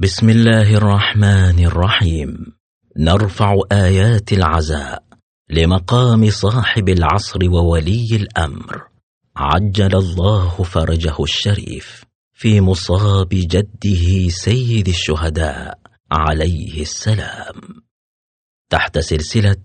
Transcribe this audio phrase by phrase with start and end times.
[0.00, 2.46] بسم الله الرحمن الرحيم.
[2.96, 5.02] نرفع آيات العزاء
[5.50, 8.82] لمقام صاحب العصر وولي الأمر.
[9.36, 15.78] عجل الله فرجه الشريف في مصاب جده سيد الشهداء
[16.12, 17.60] عليه السلام.
[18.70, 19.62] تحت سلسلة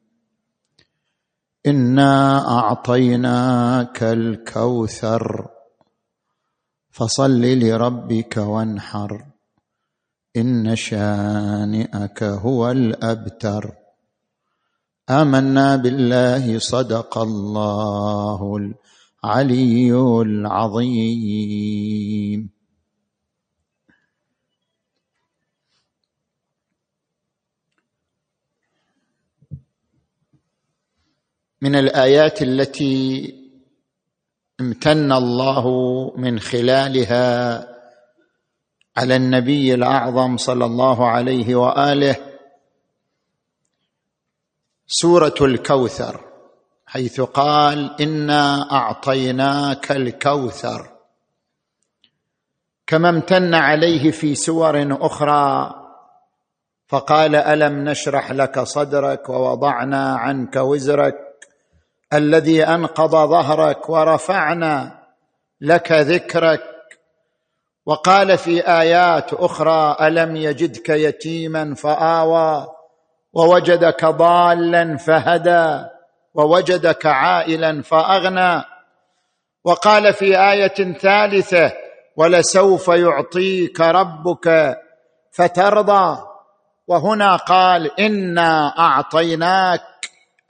[1.67, 5.47] إنا أعطيناك الكوثر.
[6.91, 9.25] فصل لربك وانحر.
[10.37, 13.71] إن شانئك هو الأبتر.
[15.09, 18.73] آمنا بالله صدق الله
[19.23, 21.69] العلي العظيم.
[31.61, 33.33] من الآيات التي
[34.59, 35.67] امتن الله
[36.17, 37.67] من خلالها
[38.97, 42.15] على النبي الأعظم صلى الله عليه وآله
[44.87, 46.32] سورة الكوثر.
[46.93, 50.89] حيث قال إنا أعطيناك الكوثر.
[52.87, 55.73] كما امتن عليه في سور أخرى
[56.87, 61.15] فقال ألم نشرح لك صدرك ووضعنا عنك وزرك؟
[62.13, 64.99] الذي أنقض ظهرك ورفعنا
[65.61, 66.63] لك ذكرك.
[67.85, 72.67] وقال في آيات أخرى ألم يجدك يتيما فآوى
[73.33, 75.92] ووجدك ضالا فهدى.
[76.33, 78.63] ووجدك عائلا فأغنى.
[79.63, 81.73] وقال في آية ثالثة
[82.17, 84.77] ولسوف يعطيك ربك
[85.31, 86.23] فترضى
[86.87, 89.81] وهنا قال إنا أعطيناك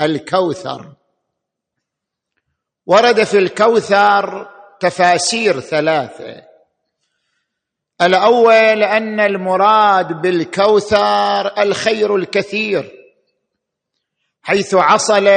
[0.01, 0.93] الكوثر
[2.85, 6.43] ورد في الكوثر تفاسير ثلاثة.
[8.01, 13.02] الأول أن المراد بالكوثر الخير الكثير.
[14.43, 15.27] حيث عصل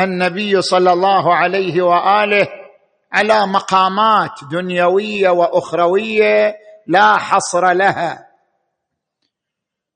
[0.00, 2.48] النبي صلى الله عليه وآله
[3.12, 6.56] على مقامات دنيوية وأخروية
[6.86, 8.28] لا حصر لها.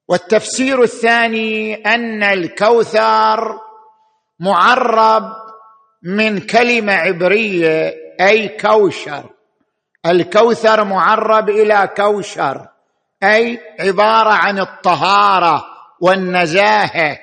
[0.09, 3.59] والتفسير الثاني أن الكوثر
[4.41, 5.23] معرب
[6.03, 9.31] من كلمة عبرية أي كوشر.
[10.07, 12.69] الكوثر معرب إلى كوشر
[13.23, 15.67] أي عبارة عن الطهارة
[16.01, 17.19] والنزاهة.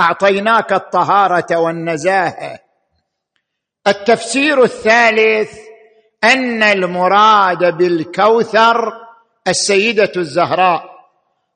[0.00, 2.58] أعطيناك الطهارة والنزاهة.
[3.86, 5.58] التفسير الثالث
[6.24, 8.92] أن المراد بالكوثر
[9.48, 10.84] السيدة الزهراء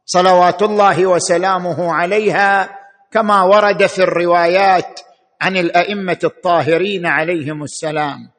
[0.06, 2.78] صلوات الله وسلامه عليها
[3.10, 5.00] كما ورد في الروايات
[5.42, 8.30] عن الأئمة الطاهرين عليهم السلام.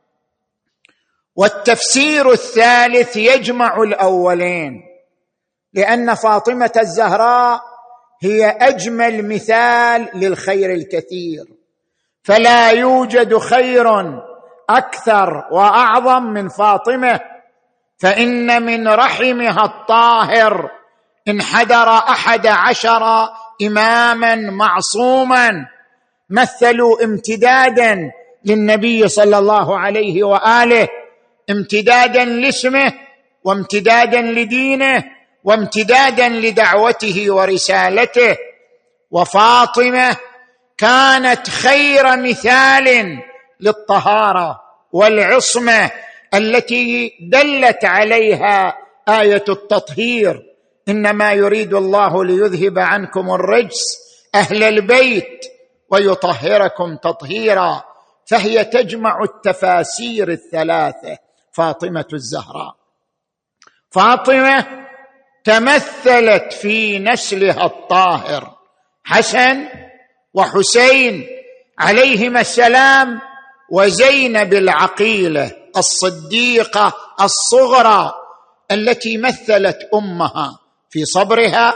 [1.35, 4.81] والتفسير الثالث يجمع الأولين
[5.73, 7.74] لأن فاطمة الزهراء
[8.25, 11.45] هي أجمل مثال للخير الكثير.
[12.23, 13.87] فلا يوجد خير
[14.69, 17.19] أكثر وأعظم من فاطمة
[17.97, 20.71] فإن من رحمها الطاهر
[21.27, 23.29] انحدر أحد عشر
[23.61, 25.51] إماما معصوما.
[26.29, 28.11] مثلوا امتدادا
[28.45, 30.87] للنبي صلى الله عليه وآله
[31.49, 32.93] امتدادا لاسمه
[33.43, 35.03] وامتدادا لدينه
[35.45, 38.37] وامتدادا لدعوته ورسالته
[39.11, 40.17] وفاطمة
[40.77, 43.19] كانت خير مثال
[43.59, 44.61] للطهارة
[44.91, 45.91] والعصمة
[46.33, 48.77] التي دلت عليها
[49.09, 50.41] آية التطهير.
[50.89, 53.81] إنما يريد الله ليذهب عنكم الرجس
[54.35, 55.45] أهل البيت
[55.89, 57.83] ويطهركم تطهيرا
[58.25, 61.17] فهي تجمع التفاسير الثلاثة
[61.51, 62.75] فاطمة الزهراء.
[63.91, 64.84] فاطمة
[65.45, 68.57] تمثلت في نسلها الطاهر
[69.03, 69.65] حسن
[70.33, 71.27] وحسين
[71.79, 73.19] عليهما السلام
[73.71, 78.13] وزينب العقيلة الصديقة الصغرى
[78.71, 80.59] التي مثلت أمها
[80.89, 81.75] في صبرها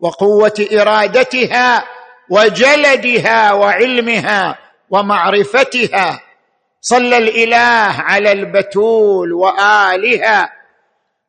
[0.00, 1.84] وقوة إرادتها
[2.30, 4.58] وجلدها وعلمها
[4.90, 6.20] ومعرفتها.
[6.80, 10.61] صلى الإله على البتول وآلها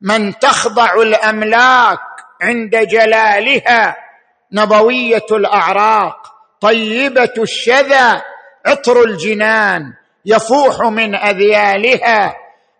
[0.03, 1.99] من تخضع الأملاك
[2.41, 3.97] عند جلالها
[4.51, 8.21] نبوية الأعراق طيبة الشذا
[8.65, 9.93] عطر الجنان
[10.25, 12.35] يفوح من أذيالها.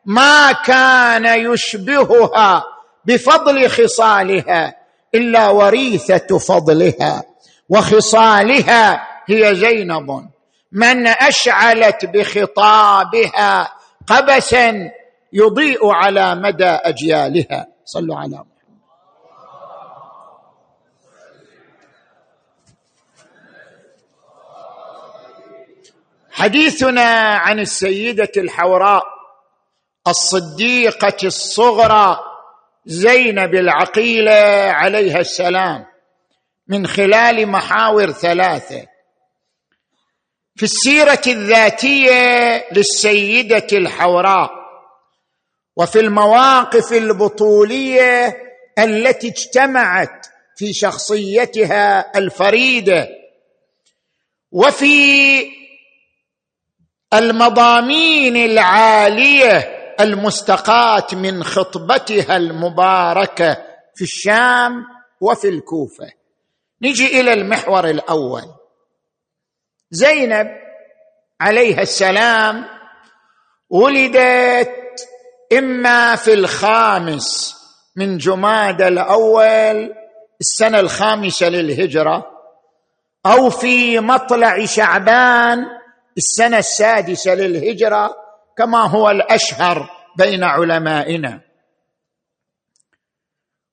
[0.05, 2.63] ما كان يشبهها
[3.05, 4.75] بفضل خصالها
[5.15, 7.23] إلا وريثة فضلها
[7.69, 10.29] وخصالها هي زينب.
[10.71, 13.71] من أشعلت بخطابها
[14.07, 14.91] قبسا
[15.33, 17.67] يضيء على مدى أجيالها.
[17.85, 18.53] صلوا على محمد.
[26.31, 29.03] حديثنا عن السيدة الحوراء
[30.07, 32.19] الصديقة الصغرى
[32.85, 34.31] زينب العقيلة
[34.71, 35.85] عليها السلام
[36.67, 38.87] من خلال محاور ثلاثة.
[40.55, 44.62] في السيرة الذاتية للسيدة الحوراء
[45.77, 48.37] وفي المواقف البطولية
[48.79, 53.07] التي اجتمعت في شخصيتها الفريدة.
[54.51, 55.47] وفي
[57.13, 59.57] المضامين العالية
[59.99, 63.53] المستقاة من خطبتها المباركة
[63.95, 64.85] في الشام
[65.21, 66.11] وفي الكوفة.
[66.81, 68.43] نجي إلى المحور الأول.
[69.91, 70.47] زينب
[71.41, 72.65] عليها السلام
[73.69, 74.82] ولدت
[75.57, 77.55] إما في الخامس
[77.95, 79.93] من جماد الأول
[80.41, 82.25] السنة الخامسة للهجرة
[83.25, 85.65] أو في مطلع شعبان
[86.17, 88.15] السنة السادسة للهجرة
[88.57, 91.41] كما هو الأشهر بين علمائنا.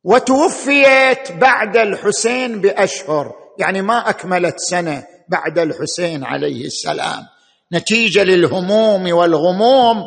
[0.05, 7.27] وتوفيت بعد الحسين بأشهر يعني ما أكملت سنة بعد الحسين عليه السلام.
[7.73, 10.05] نتيجة للهموم والغموم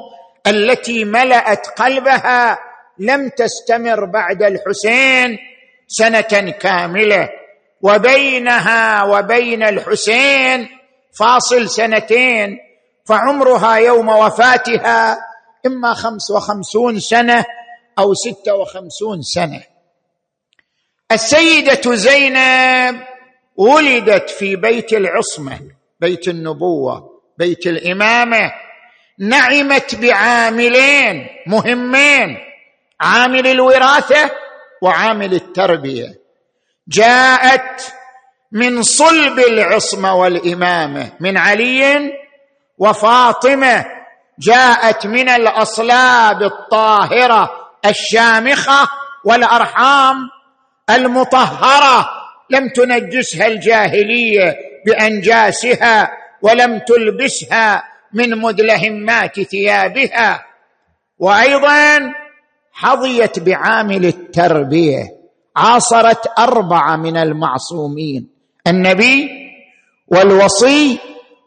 [0.48, 2.60] التي ملأت قلبها
[3.00, 5.38] لم تستمر بعد الحسين
[5.88, 7.30] سنة كاملة.
[7.82, 10.68] وبينها وبين الحسين
[11.20, 12.58] فاصل سنتين
[13.06, 15.18] فعمرها يوم وفاتها
[15.66, 17.46] إما خمس وخمسون سنة
[18.00, 19.64] أو ستة وخمسون سنة.
[21.12, 23.00] السيدة زينب
[23.56, 25.60] ولدت في بيت العصمة
[26.00, 28.52] بيت النبوة بيت الإمامة.
[29.20, 32.38] نعمت بعاملين مهمين.
[33.02, 34.32] عامل الوراثة
[34.82, 36.08] وعامل التربية.
[36.88, 37.94] جاءت
[38.52, 42.12] من صلب العصمة والإمامة من علي
[42.78, 43.86] وفاطمة.
[44.40, 47.52] جاءت من الأصلاب الطاهرة
[47.86, 48.88] الشامخة
[49.26, 50.16] والأرحام
[50.90, 52.10] المطهرة.
[52.50, 56.12] لم تنجسها الجاهلية بأنجاسها
[56.42, 60.46] ولم تلبسها من مدلهمات ثيابها.
[61.20, 62.00] وأيضا
[62.74, 65.04] حظيت بعامل التربية.
[65.56, 68.30] عاصرت أربعة من المعصومين.
[68.68, 69.30] النبي
[70.08, 71.00] والوصي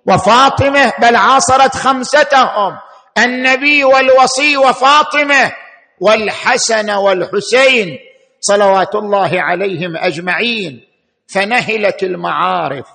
[0.07, 2.79] وفاطمة بل عاصرت خمستهم.
[3.19, 5.53] النبي والوصي وفاطمة
[6.01, 7.99] والحسن والحسين
[8.41, 10.81] صلوات الله عليهم أجمعين.
[11.27, 12.87] فنهلت المعارف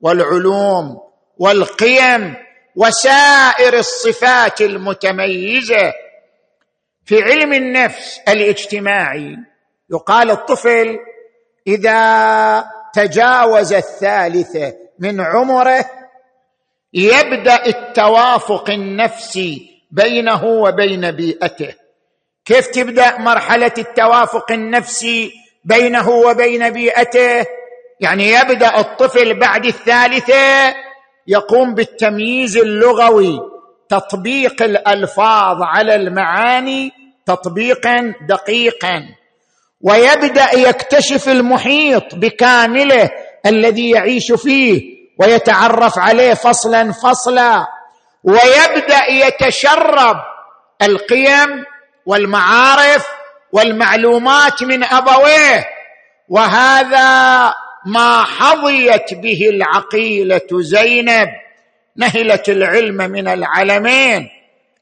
[0.00, 1.00] والعلوم
[1.38, 2.43] والقيم
[2.76, 5.92] وسائر الصفات المتميزة
[7.04, 9.36] في علم النفس الاجتماعي.
[9.90, 10.98] يقال الطفل
[11.66, 12.64] إذا
[12.94, 15.90] تجاوز الثالثة من عمره
[16.94, 21.74] يبدأ التوافق النفسي بينه وبين بيئته.
[22.44, 25.32] كيف تبدأ مرحلة التوافق النفسي
[25.64, 27.46] بينه وبين بيئته؟
[28.00, 30.74] يعني يبدأ الطفل بعد الثالثة
[31.26, 33.40] يقوم بالتمييز اللغوي
[33.88, 36.92] تطبيق الألفاظ على المعاني
[37.26, 39.02] تطبيقا دقيقا.
[39.80, 43.10] ويبدأ يكتشف المحيط بكامله
[43.46, 44.82] الذي يعيش فيه
[45.18, 47.66] ويتعرف عليه فصلا فصلا.
[48.24, 50.16] ويبدأ يتشرب
[50.82, 51.64] القيم
[52.06, 53.06] والمعارف
[53.52, 55.64] والمعلومات من أبويه.
[56.28, 57.54] وهذا
[57.86, 61.28] ما حظيت به العقيلة زينب
[61.96, 64.28] نهلت العلم من العلمين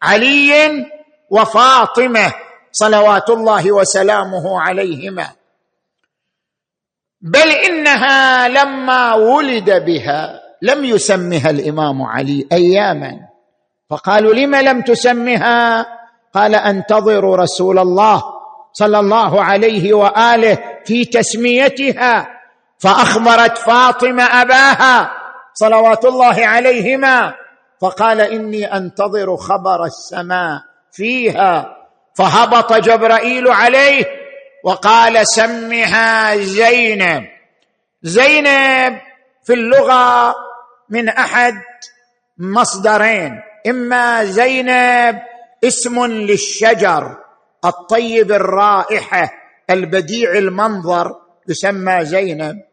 [0.02, 0.86] علي
[1.30, 2.32] وفاطمة
[2.72, 5.28] صلوات الله وسلامه عليهما.
[7.20, 13.12] بل إنها لما ولد بها لم يسمها الإمام علي أياما.
[13.90, 15.86] فقالوا لم لم تسمها؟
[16.34, 18.22] قال انتظر رسول الله
[18.72, 22.41] صلى الله عليه وآله في تسميتها.
[22.82, 25.12] فأخبرت فاطمة أباها
[25.54, 27.34] صلوات الله عليهما
[27.82, 30.60] فقال إني أنتظر خبر السماء
[30.92, 31.76] فيها.
[32.14, 34.04] فهبط جبرائيل عليه
[34.64, 37.24] وقال سمها زينب.
[38.02, 38.98] زينب
[39.44, 40.34] في اللغة
[40.90, 41.54] من أحد
[42.38, 45.18] مصدرين إما زينب
[45.64, 47.16] اسم للشجر
[47.64, 49.30] الطيب الرائحة
[49.70, 51.16] البديع المنظر
[51.48, 52.71] يسمى زينب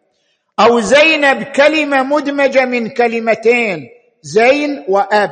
[0.60, 3.88] أو زينب كلمة مدمجة من كلمتين
[4.22, 5.32] زين وأب.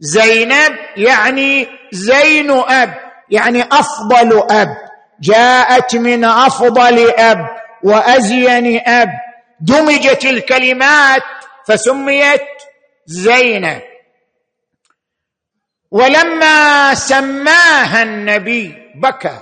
[0.00, 2.94] زينب يعني زين أب
[3.30, 4.76] يعني أفضل أب.
[5.20, 7.46] جاءت من أفضل أب
[7.84, 9.08] وأزين أب.
[9.60, 11.22] دمجت الكلمات
[11.66, 12.42] فسميت
[13.06, 13.82] زينب
[15.90, 19.38] ولما سماها النبي بكى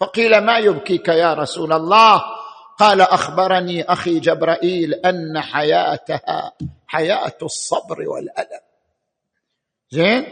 [0.00, 2.22] فقيل ما يبكيك يا رسول الله؟
[2.82, 6.52] قال أخبرني أخي جبرائيل أن حياتها
[6.86, 8.60] حياة الصبر والألم.
[9.90, 10.26] زين؟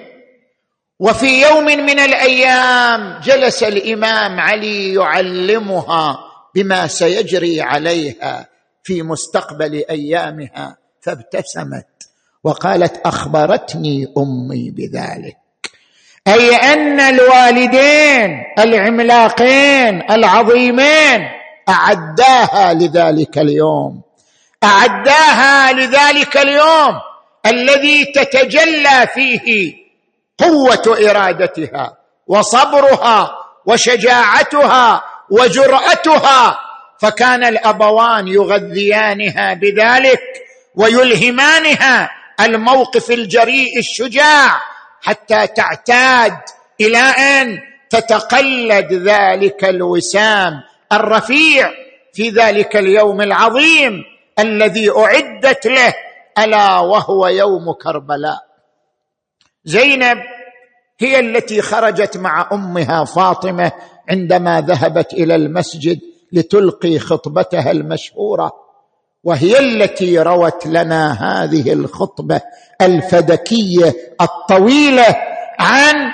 [1.00, 6.18] وفي يوم من الأيام جلس الإمام علي يعلمها
[6.54, 8.48] بما سيجري عليها
[8.82, 11.86] في مستقبل أيامها فابتسمت
[12.44, 15.36] وقالت أخبرتني أمي بذلك.
[16.28, 21.39] أي أن الوالدين العملاقين العظيمين
[21.70, 24.02] أعداها لذلك اليوم.
[24.64, 27.00] أعداها لذلك اليوم
[27.46, 29.74] الذي تتجلى فيه
[30.38, 31.96] قوة إرادتها
[32.26, 33.30] وصبرها
[33.66, 36.58] وشجاعتها وجرأتها.
[37.00, 40.20] فكان الأبوان يغذيانها بذلك
[40.74, 42.10] ويلهمانها
[42.40, 44.62] الموقف الجريء الشجاع
[45.02, 46.32] حتى تعتاد
[46.80, 47.58] إلى أن
[47.90, 50.52] تتقلد ذلك الوسام
[50.92, 51.70] الرفيع
[52.12, 54.02] في ذلك اليوم العظيم
[54.38, 55.94] الذي أعدت له
[56.38, 58.38] ألا وهو يوم كربلاء.
[59.64, 60.18] زينب
[61.00, 63.72] هي التي خرجت مع أمها فاطمة
[64.10, 66.00] عندما ذهبت إلى المسجد
[66.32, 68.52] لتلقي خطبتها المشهورة
[69.24, 72.40] وهي التي روت لنا هذه الخطبة
[72.82, 75.16] الفدكية الطويلة
[75.58, 76.12] عن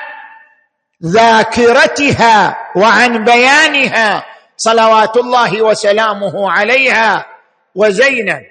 [1.05, 4.25] ذاكرتها وعن بيانها
[4.57, 7.27] صلوات الله وسلامه عليها
[7.75, 8.43] وزينب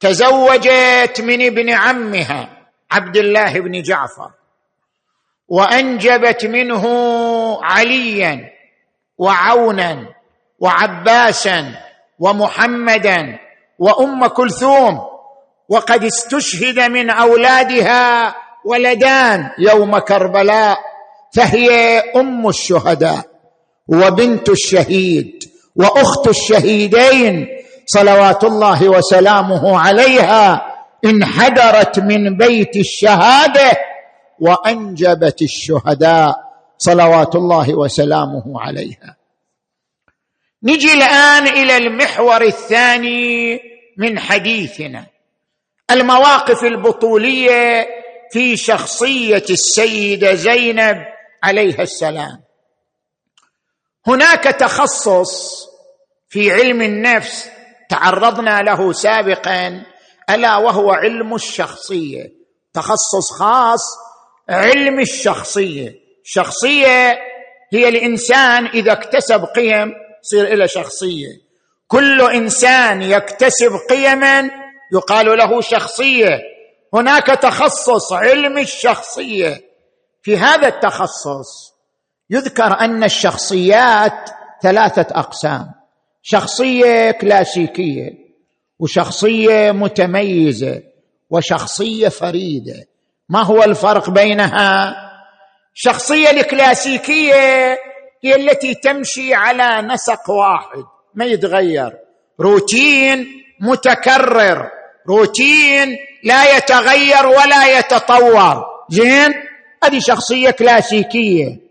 [0.00, 2.48] تزوجت من ابن عمها
[2.90, 4.30] عبد الله بن جعفر
[5.48, 6.84] وأنجبت منه
[7.62, 8.50] عليا
[9.18, 10.06] وعونا
[10.58, 11.74] وعباسا
[12.18, 13.38] ومحمدا
[13.78, 15.14] وأم كلثوم.
[15.68, 18.34] وقد استشهد من أولادها
[18.64, 20.78] ولدان يوم كربلاء
[21.36, 23.33] فهي أم الشهداء.
[23.88, 25.44] وبنت الشهيد
[25.76, 27.46] وأخت الشهيدين
[27.86, 30.74] صلوات الله وسلامه عليها
[31.04, 33.72] انحدرت من بيت الشهادة
[34.40, 36.36] وأنجبت الشهداء
[36.78, 39.16] صلوات الله وسلامه عليها.
[40.62, 43.60] نجي الآن إلى المحور الثاني
[43.98, 45.06] من حديثنا
[45.90, 47.86] المواقف البطولية
[48.32, 50.96] في شخصية السيدة زينب
[51.42, 52.43] عليها السلام.
[54.06, 55.64] هناك تخصص
[56.28, 57.48] في علم النفس
[57.90, 59.82] تعرضنا له سابقا
[60.30, 62.32] ألا وهو علم الشخصية.
[62.74, 63.82] تخصص خاص
[64.48, 65.94] علم الشخصية.
[66.24, 67.18] الشخصيه
[67.72, 69.92] هي الإنسان إذا اكتسب قيم
[70.24, 71.28] يصير له شخصية.
[71.88, 74.50] كل إنسان يكتسب قيما
[74.92, 76.40] يقال له شخصية.
[76.94, 79.60] هناك تخصص علم الشخصية.
[80.22, 81.73] في هذا التخصص
[82.30, 84.30] يذكر أن الشخصيات
[84.62, 85.70] ثلاثة أقسام.
[86.22, 88.10] شخصية كلاسيكية
[88.78, 90.82] وشخصية متميزة
[91.30, 92.86] وشخصية فريدة.
[93.28, 94.96] ما هو الفرق بينها؟
[95.74, 97.78] الشخصيه الكلاسيكية
[98.24, 101.92] هي التي تمشي على نسق واحد ما يتغير.
[102.40, 103.26] روتين
[103.60, 104.70] متكرر
[105.08, 108.64] روتين لا يتغير ولا يتطور.
[108.90, 109.34] زين؟
[109.84, 111.63] هذه شخصية كلاسيكية.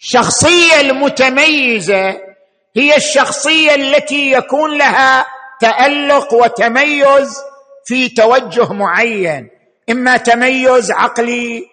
[0.00, 2.16] الشخصيه المتميزة
[2.76, 5.26] هي الشخصية التي يكون لها
[5.60, 7.36] تألق وتميز
[7.84, 9.48] في توجه معين.
[9.90, 11.64] إما تميز عقلي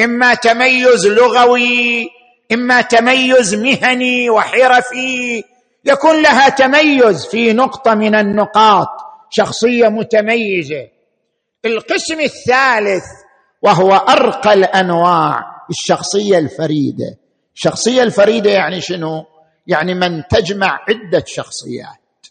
[0.00, 2.08] إما تميز لغوي
[2.52, 5.44] إما تميز مهني وحرفي.
[5.84, 8.88] يكون لها تميز في نقطة من النقاط
[9.30, 10.88] شخصية متميزة.
[11.64, 13.04] القسم الثالث
[13.62, 17.16] وهو أرقى الأنواع الشخصية الفريدة.
[17.60, 19.24] الشخصيه الفريدة يعني شنو؟
[19.66, 22.26] يعني من تجمع عدة شخصيات.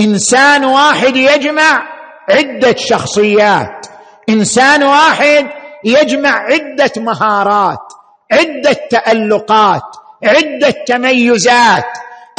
[0.00, 1.82] إنسان واحد يجمع
[2.30, 3.86] عدة شخصيات.
[4.28, 5.46] إنسان واحد
[5.84, 7.92] يجمع عدة مهارات
[8.32, 11.86] عدة تألقات عدة تميزات.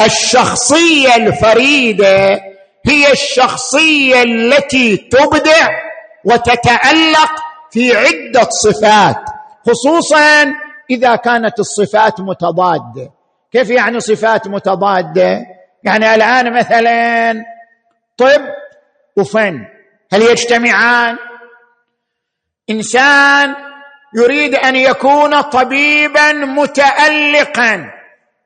[0.00, 2.40] الشخصية الفريدة
[2.86, 5.68] هي الشخصية التي تبدع
[6.24, 7.32] وتتألق
[7.70, 9.16] في عدة صفات
[9.66, 13.10] خصوصا إذا كانت الصفات متضاده
[13.52, 15.46] كيف يعني صفات متضاده
[15.84, 17.32] يعني الآن مثلا
[18.16, 18.42] طب
[19.16, 19.66] وفن
[20.12, 21.16] هل يجتمعان؟
[22.70, 23.54] إنسان
[24.14, 27.90] يريد أن يكون طبيبا متالقا.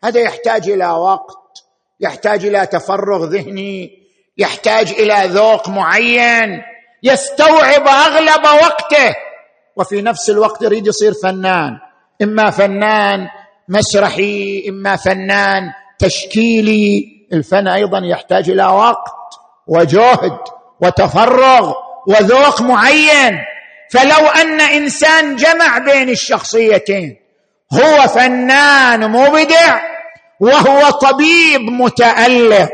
[0.05, 1.65] هذا يحتاج إلى وقت
[2.01, 3.91] يحتاج إلى تفرغ ذهني
[4.39, 6.63] يحتاج إلى ذوق معين
[7.03, 9.15] يستوعب أغلب وقته.
[9.77, 11.79] وفي نفس الوقت يريد يصير فنان.
[12.23, 13.29] إما فنان
[13.69, 15.63] مسرحي إما فنان
[15.99, 17.21] تشكيلي.
[17.33, 19.13] الفن أيضا يحتاج إلى وقت
[19.67, 20.39] وجهد
[20.81, 21.73] وتفرغ
[22.09, 23.39] وذوق معين.
[23.91, 27.17] فلو أن إنسان جمع بين الشخصيتين
[27.73, 29.81] هو فنان مبدع
[30.41, 32.71] وهو طبيب متألق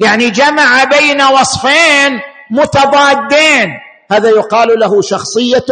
[0.00, 3.68] يعني جمع بين وصفين متضادين
[4.12, 5.66] هذا يقال له شخصية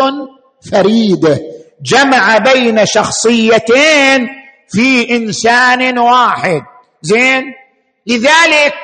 [0.72, 1.40] فريدة.
[1.82, 4.28] جمع بين شخصيتين
[4.68, 6.62] في إنسان واحد.
[7.02, 7.44] زين؟
[8.06, 8.74] لذلك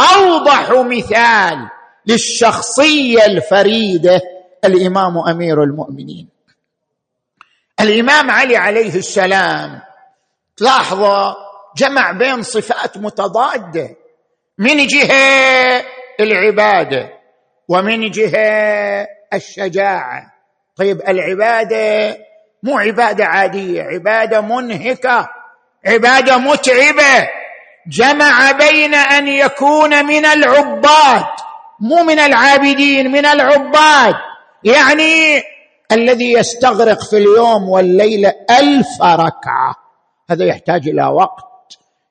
[0.00, 1.68] أوضح مثال
[2.06, 4.20] للشخصية الفريدة
[4.64, 6.28] الإمام أمير المؤمنين.
[7.80, 9.80] الإمام علي عليه السلام
[10.56, 11.34] تلاحظوا
[11.76, 13.96] جمع بين صفات متضادة.
[14.58, 15.84] من جهة
[16.20, 17.10] العبادة
[17.68, 20.33] ومن جهة الشجاعة.
[20.76, 22.16] طيب العبادة
[22.62, 25.28] مو عبادة عادية عبادة منهكة
[25.86, 27.28] عبادة متعبة.
[27.88, 31.24] جمع بين أن يكون من العباد
[31.80, 34.14] مو من العابدين من العباد.
[34.64, 35.42] يعني
[35.92, 39.74] الذي يستغرق في اليوم والليله ألف ركعة.
[40.30, 41.44] هذا يحتاج إلى وقت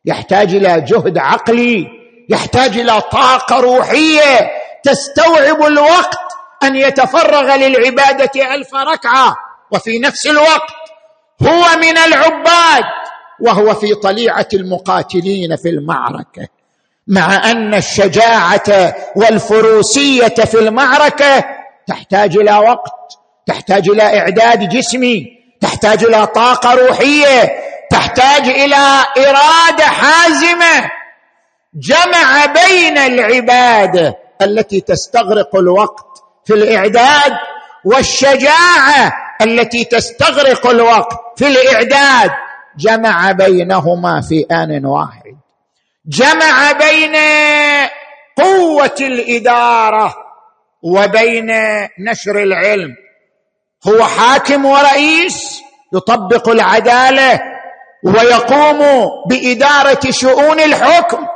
[0.06, 1.88] يحتاج إلى جهد عقلي
[2.30, 4.52] يحتاج إلى طاقة روحية
[4.84, 6.23] تستوعب الوقت
[6.63, 9.36] أن يتفرغ للعبادة ألف ركعة
[9.71, 10.71] وفي نفس الوقت
[11.41, 12.84] هو من العباد
[13.39, 16.47] وهو في طليعة المقاتلين في المعركة.
[17.08, 21.45] مع أن الشجاعة والفروسية في المعركة
[21.88, 22.91] تحتاج إلى وقت
[23.45, 25.26] تحتاج إلى إعداد جسمي
[25.62, 27.52] تحتاج إلى طاقة روحية
[27.91, 30.91] تحتاج إلى إرادة حازمة.
[31.76, 36.12] جمع بين العبادة التي تستغرق الوقت
[36.46, 37.34] في الإعداد
[37.86, 42.32] والشجاعة التي تستغرق الوقت في الإعداد.
[42.78, 45.36] جمع بينهما في آن واحد.
[46.06, 47.16] جمع بين
[48.38, 50.16] قوة الإدارة
[50.84, 51.52] وبين
[52.00, 52.96] نشر العلم.
[53.88, 55.62] هو حاكم ورئيس
[55.94, 57.42] يطبق العدالة
[58.04, 58.82] ويقوم
[59.30, 61.28] بإدارة شؤون الحكم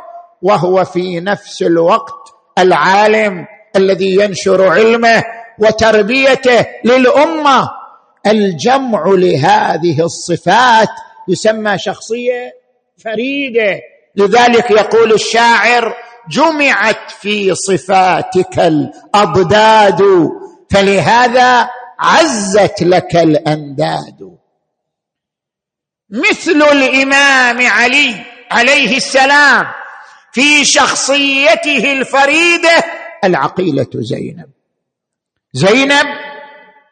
[0.41, 3.45] وهو في نفس الوقت العالم
[3.77, 5.23] الذي ينشر علمه
[5.59, 7.69] وتربيته للأمة.
[8.27, 10.89] الجمع لهذه الصفات
[11.27, 12.53] يسمى شخصية
[13.03, 13.79] فريدة.
[14.15, 15.93] لذلك يقول الشاعر
[16.29, 20.01] جمعت في صفاتك الأضداد
[20.71, 24.37] فلهذا عزت لك الأنداد.
[26.09, 28.15] مثل الإمام علي
[28.51, 29.67] عليه السلام
[30.31, 32.83] في شخصيته الفريدة
[33.23, 34.49] العقيلة زينب.
[35.53, 36.07] زينب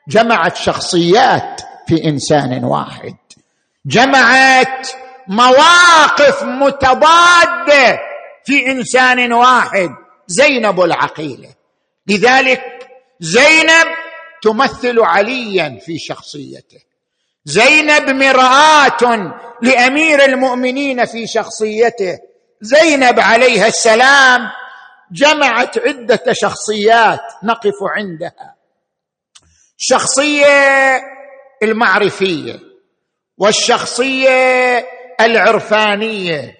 [0.07, 3.15] جمعت شخصيات في إنسان واحد.
[3.85, 4.87] جمعت
[5.27, 7.99] مواقف متضادة
[8.45, 9.89] في إنسان واحد.
[10.27, 11.49] زينب العقيلة.
[12.07, 13.87] لذلك زينب
[14.41, 16.79] تمثل عليا في شخصيته.
[17.45, 22.19] زينب مرآة لأمير المؤمنين في شخصيته.
[22.61, 24.47] زينب عليها السلام
[25.11, 28.55] جمعت عدة شخصيات نقف عندها.
[29.77, 31.01] شخصية
[31.63, 32.59] المعرفية
[33.37, 34.87] والشخصية
[35.21, 36.55] العرفانية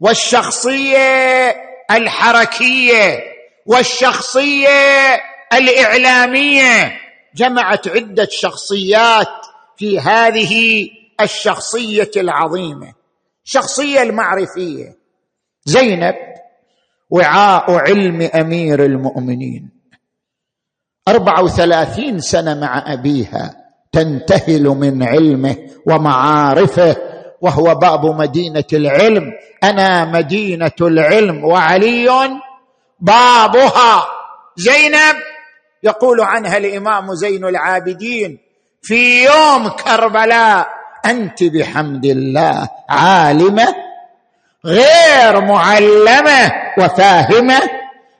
[0.00, 1.54] والشخصية
[1.90, 3.22] الحركية
[3.66, 7.00] والشخصية الإعلامية.
[7.34, 10.86] جمعت عدة شخصيات في هذه
[11.20, 12.94] الشخصية العظيمة.
[13.44, 14.96] الشخصيه المعرفية.
[15.64, 16.14] زينب
[17.10, 19.70] وعاء علم أمير المؤمنين.
[21.08, 23.56] أربع وثلاثين سنة مع أبيها
[23.92, 26.96] تنتهل من علمه ومعارفه
[27.40, 29.32] وهو باب مدينة العلم.
[29.64, 32.08] أنا مدينة العلم وعلي
[33.00, 34.06] بابها
[34.56, 35.16] زينب.
[35.82, 38.38] يقول عنها الإمام زين العابدين
[38.82, 40.68] في يوم كربلاء.
[41.06, 43.85] أنت بحمد الله عالمة
[44.66, 47.60] غير معلمة وفاهمة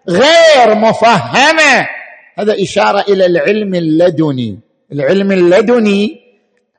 [0.08, 1.88] غير مفهمة.
[2.38, 4.58] هذا إشارة إلى العلم اللدني.
[4.92, 6.20] العلم اللدني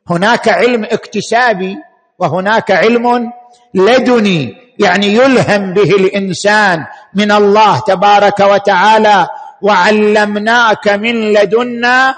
[0.09, 1.77] هناك علم اكتسابي
[2.19, 3.31] وهناك علم
[3.73, 9.27] لدني يعني يلهم به الإنسان من الله تبارك وتعالى.
[9.61, 12.15] وعلمناك من لدنا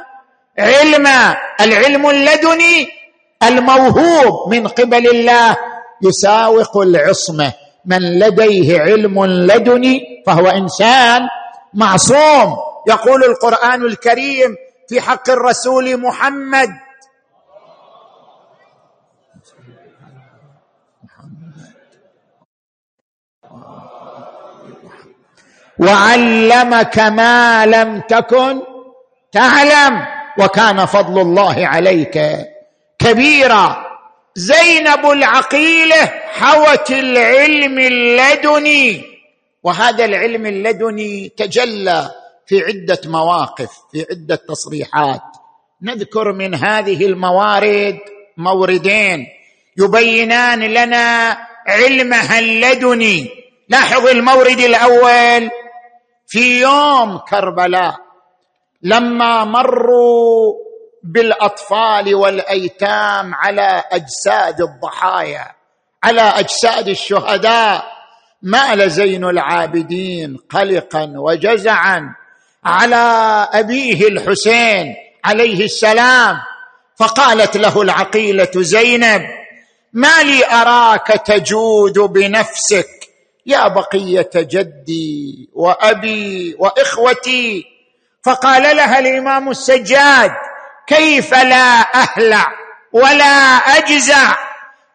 [0.60, 1.38] علما.
[1.62, 2.88] العلم اللدني
[3.44, 5.58] الموهوب من قبل الله
[6.02, 7.54] يساوق العصمة.
[7.86, 11.22] من لديه علم لدني فهو إنسان
[11.74, 12.58] معصوم.
[12.88, 14.56] يقول القرآن الكريم
[14.90, 16.70] في حق الرسول محمد.
[25.80, 28.62] وعلمك ما لم تكن
[29.32, 30.06] تعلم.
[30.40, 32.20] وكان فضل الله عليك
[33.00, 33.89] كبيرا.
[34.40, 39.04] زينب العقيلة حوت العلم اللدني
[39.64, 42.12] وهذا العلم اللدني تجلى
[42.48, 45.22] في عدة مواقف في عدة تصريحات.
[45.82, 48.00] نذكر من هذه الموارد
[48.38, 49.28] موردين.
[49.78, 53.30] يبينان لنا علمها اللدني.
[53.70, 55.50] لاحظ المورد الأول.
[56.28, 57.96] في يوم كربلاء
[58.84, 60.69] لما مروا
[61.04, 65.46] بالأطفال والأيتام على أجساد الضحايا
[66.04, 67.84] على أجساد الشهداء.
[68.42, 72.16] مال زين العابدين قلقا وجزعا
[72.66, 72.96] على
[73.54, 76.38] أبيه الحسين عليه السلام.
[77.00, 79.22] فقالت له العقيلة زينب
[79.94, 82.90] ما لي أراك تجود بنفسك
[83.46, 87.66] يا بقية جدي وأبي وإخوتي؟
[88.24, 90.32] فقال لها الإمام السجاد
[90.90, 92.48] كيف لا أهلع
[92.94, 94.36] ولا أجزع؟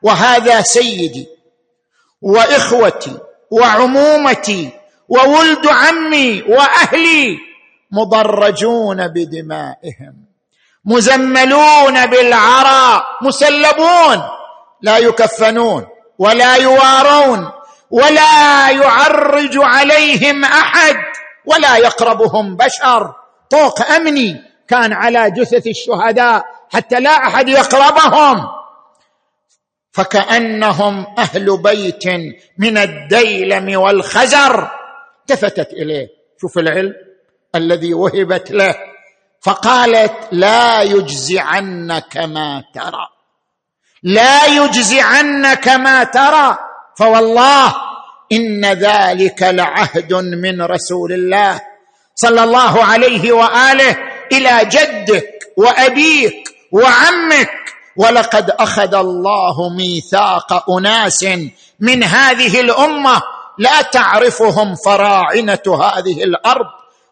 [0.03, 1.29] وهذا سيدي
[2.23, 3.19] وإخوتي
[3.51, 4.71] وعمومتي
[5.09, 7.37] وولد عمي وأهلي
[7.93, 10.15] مضرجون بدمائهم
[10.85, 14.23] مزملون بالعرى مسلبون
[14.83, 15.87] لا يكفنون
[16.19, 17.51] ولا يوارون
[17.91, 20.97] ولا يعرج عليهم أحد
[21.47, 23.13] ولا يقربهم بشر
[23.51, 28.47] طوق أمني كان على جثث الشهداء حتى لا أحد يقربهم.
[29.93, 32.07] فكأنهم أهل بيت
[32.59, 34.71] من الديلم والخزر.
[35.21, 36.07] التفتت إليه.
[36.41, 36.95] شوف العلم
[37.55, 38.75] الذي وهبت له.
[39.43, 43.07] فقالت لا يجزعنك ما ترى.
[44.03, 46.59] لا يجزعنك ما ترى.
[46.99, 47.75] فوالله
[48.33, 51.61] إن ذلك لعهد من رسول الله
[52.15, 54.14] صلى الله عليه وآله.
[54.33, 57.51] إلى جدك وأبيك وعمك.
[57.97, 61.25] ولقد أخذ الله ميثاق أناس
[61.81, 63.23] من هذه الأمة
[63.59, 66.67] لا تعرفهم فراعنة هذه الأرض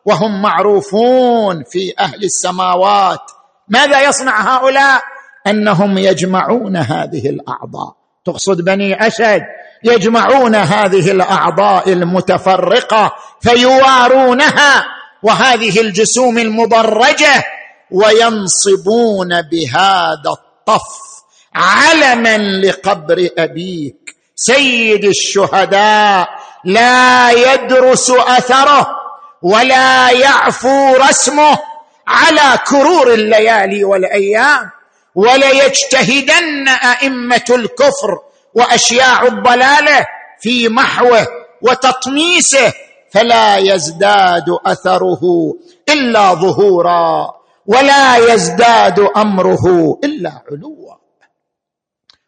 [0.04, 3.30] وهم معروفون في أهل السماوات.
[3.68, 5.02] ماذا يصنع هؤلاء؟
[5.46, 7.94] أنهم يجمعون هذه الأعضاء.
[8.24, 9.42] تقصد بني اسد
[9.84, 14.84] يجمعون هذه الأعضاء المتفرقة فيوارونها.
[15.22, 17.44] وهذه الجسوم المضرجه
[17.90, 20.88] وينصبون بهذا الطف
[21.54, 24.16] علما لقبر أبيك.
[24.36, 26.28] سيد الشهداء
[26.64, 28.90] لا يدرس أثره
[29.42, 31.58] ولا يعفو رسمه
[32.06, 34.70] على كرور الليالي والأيام
[35.14, 38.18] وليجتهدن أئمة الكفر
[38.54, 40.06] وأشياع الضلالة
[40.40, 41.26] في محوه
[41.62, 42.72] وتطميسه
[43.12, 45.20] فلا يزداد أثره
[45.88, 47.34] إلا ظهورا
[47.66, 49.64] ولا يزداد أمره
[50.04, 50.94] إلا علوا.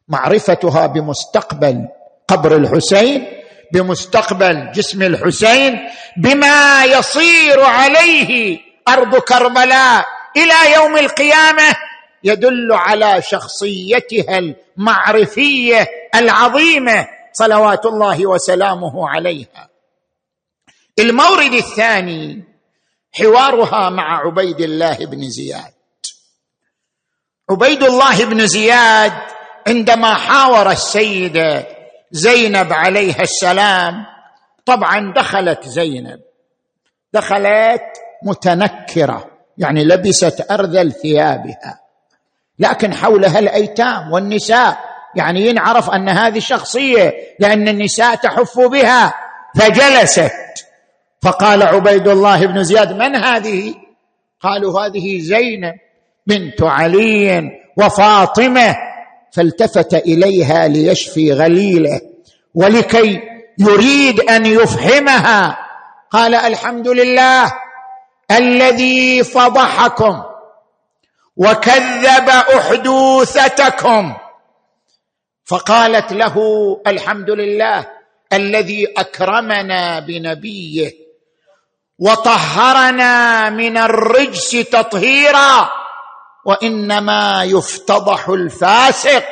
[0.09, 1.89] معرفتها بمستقبل
[2.29, 3.27] قبر الحسين
[3.73, 5.79] بمستقبل جسم الحسين
[6.17, 10.05] بما يصير عليه أرض كربلاء
[10.37, 11.77] إلى يوم القيامة
[12.25, 19.74] يدل على شخصيتها المعرفية العظيمة صلوات الله وسلامه عليها.
[20.99, 22.45] المورد الثاني
[23.13, 25.75] حوارها مع عبيد الله بن زياد.
[27.51, 29.13] عبيد الله بن زياد
[29.67, 31.67] عندما حاور السيده
[32.11, 33.95] زينب عليها السلام
[34.67, 36.21] طبعا دخلت زينب.
[37.13, 37.83] دخلت
[38.23, 41.81] متنكرة يعني لبست أرذل ثيابها.
[42.59, 44.79] لكن حولها الأيتام والنساء
[45.17, 49.15] يعني ينعرف أن هذه شخصية لأن النساء تحف بها
[49.59, 50.64] فجلست.
[51.25, 53.75] فقال عبيد الله بن زياد من هذه؟
[54.41, 55.75] قالوا هذه زينب
[56.27, 58.77] بنت علي وفاطمة
[59.33, 62.01] فالتفت إليها ليشفي غليله
[62.55, 63.21] ولكي
[63.59, 65.59] يريد أن يفهمها.
[66.11, 67.53] قال الحمد لله
[68.31, 70.23] الذي فضحكم
[71.37, 74.15] وكذب أحدوثتكم.
[75.45, 76.37] فقالت له
[76.87, 77.87] الحمد لله
[78.33, 81.04] الذي أكرمنا بنبيه.
[81.99, 85.71] وطهرنا من الرجس تطهيرا
[86.45, 89.25] وإنما يفتضح الفاسق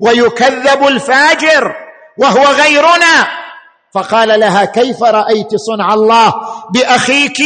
[0.00, 1.76] ويكذب الفاجر
[2.18, 3.26] وهو غيرنا.
[3.94, 6.34] فقال لها كيف رأيت صنع الله
[6.74, 7.38] بأخيك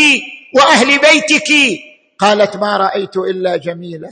[0.56, 1.80] وأهل بيتك؟
[2.18, 4.10] قالت ما رأيت إلا جميله.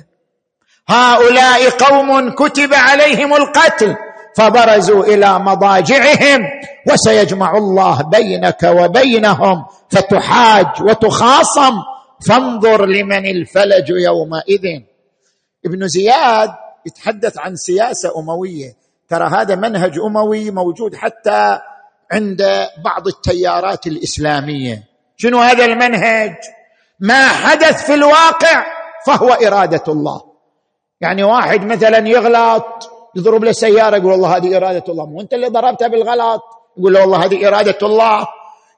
[0.89, 3.97] هؤلاء قوم كتب عليهم القتل.
[4.39, 6.41] فبرزوا إلى مضاجعهم
[6.91, 11.73] وسيجمع الله بينك وبينهم فتحاج وتخاصم.
[12.29, 14.83] فانظر لمن الفلج يومئذ.
[15.67, 16.51] ابن زياد
[16.87, 18.77] يتحدث عن سياسة أموية.
[19.09, 21.59] ترى هذا منهج أموي موجود حتى
[22.13, 22.43] عند
[22.85, 24.83] بعض التيارات الإسلامية.
[25.17, 26.35] شنو هذا المنهج؟
[27.01, 28.67] ما حدث في الواقع
[29.07, 30.23] فهو إرادة الله.
[31.01, 35.07] يعني واحد مثلا يغلط يضرب له سيارة يقول والله هذه إرادة الله.
[35.07, 36.43] مو أنت اللي ضربتها بالغلط.
[36.79, 38.27] يقول له والله هذه إرادة الله.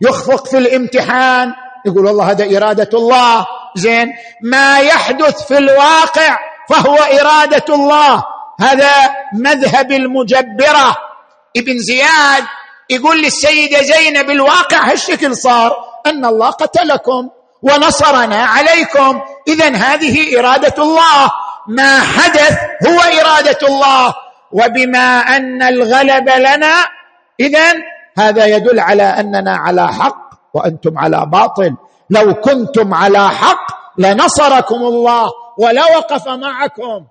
[0.01, 1.53] يخفق في الامتحان.
[1.87, 3.47] يقول والله هذا إرادة الله.
[3.77, 4.09] زين.
[4.43, 8.25] ما يحدث في الواقع فهو إرادة الله.
[8.61, 8.93] هذا
[9.35, 10.97] مذهب المجبرة.
[11.57, 12.45] ابن زياد
[12.91, 15.77] يقول للسيدة زينب الواقع هالشكل صار.
[16.07, 17.29] أن الله قتلكم
[17.63, 19.21] ونصرنا عليكم.
[19.49, 21.31] اذا هذه إرادة الله.
[21.69, 24.15] ما حدث هو إرادة الله.
[24.53, 26.75] وبما أن الغلب لنا
[27.41, 27.73] اذا
[28.19, 31.77] هذا يدل على أننا على حق وأنتم على باطل.
[32.11, 33.67] لو كنتم على حق
[33.99, 37.07] لنصركم الله ولوقف معكم.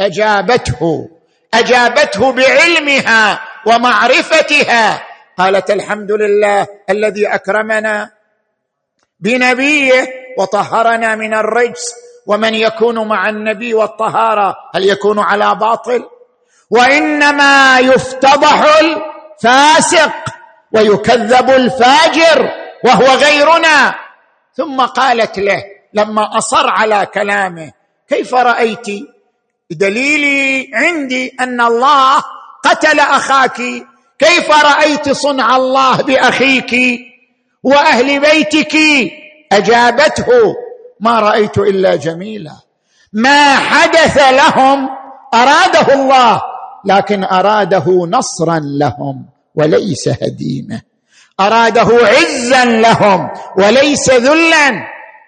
[0.00, 1.08] أجابته
[1.54, 5.02] أجابته بعلمها ومعرفتها.
[5.38, 8.10] قالت الحمد لله الذي أكرمنا
[9.20, 11.94] بنبيه وطهرنا من الرجس.
[12.26, 16.04] ومن يكون مع النبي والطهارة هل يكون على باطل؟
[16.72, 20.12] وإنما يفتضح الفاسق
[20.72, 22.50] ويكذب الفاجر
[22.84, 23.94] وهو غيرنا.
[24.56, 25.62] ثم قالت له
[25.94, 27.72] لما أصر على كلامه
[28.08, 28.86] كيف رأيت؟
[29.70, 32.24] دليلي عندي أن الله
[32.64, 33.60] قتل أخاك.
[34.18, 37.00] كيف رأيت صنع الله بأخيك
[37.62, 38.76] وأهل بيتك؟
[39.52, 40.26] أجابته
[41.00, 42.56] ما رأيت إلا جميلا.
[43.12, 44.88] ما حدث لهم
[45.34, 46.51] أراده الله.
[46.84, 50.80] لكن أراده نصرا لهم وليس هديمة.
[51.40, 54.70] أراده عزا لهم وليس ذلا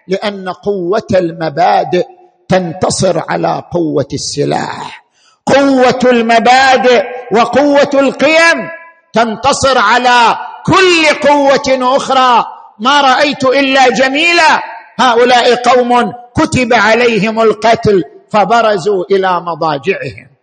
[0.08, 2.06] لأن قوة المبادئ
[2.48, 5.04] تنتصر على قوة السلاح.
[5.46, 8.68] قوة المبادئ وقوة القيم
[9.12, 10.36] تنتصر على
[10.66, 12.44] كل قوة أخرى.
[12.78, 14.62] ما رأيت إلا جميلا
[14.98, 20.33] هؤلاء قوم كتب عليهم القتل فبرزوا إلى مضاجعهم.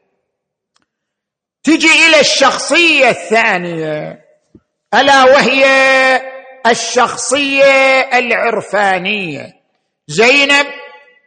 [1.64, 4.26] تجي إلى الشخصية الثانية.
[4.94, 5.66] ألا وهي
[6.68, 9.62] الشخصية العرفانية.
[10.08, 10.66] زينب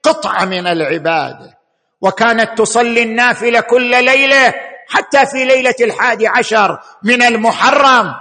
[0.02, 1.58] قطعة من العبادة
[2.00, 4.54] وكانت تصلي النافلة كل ليلة
[4.88, 8.14] حتى في ليلة الحادي عشر من المحرم.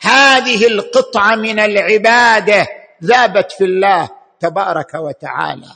[0.00, 2.66] هذه القطعة من العبادة
[3.04, 4.08] ذابت في الله
[4.40, 5.68] تبارك وتعالى.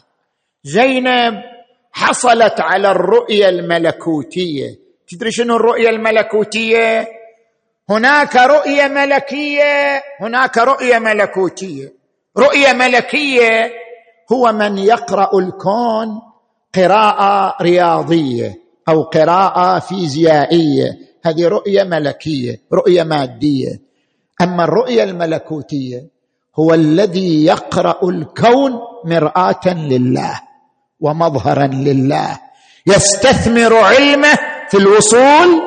[0.64, 1.42] زينب
[1.92, 4.81] حصلت على الرؤية الملكوتية.
[5.12, 7.08] تدري شنو الرؤية الملكوتية؟
[7.90, 11.92] هناك رؤية ملكية هناك رؤية ملكوتية.
[12.38, 13.70] رؤية ملكية
[14.32, 16.20] هو من يقرأ الكون
[16.74, 18.54] قراءة رياضية
[18.88, 20.98] أو قراءة فيزيائية.
[21.24, 23.80] هذه رؤية ملكية رؤية مادية.
[24.40, 26.04] أما الرؤية الملكوتية
[26.58, 28.72] هو الذي يقرأ الكون
[29.04, 30.40] مرآة لله
[31.00, 32.38] ومظهرا لله.
[32.86, 35.60] يستثمر علمه في الوصول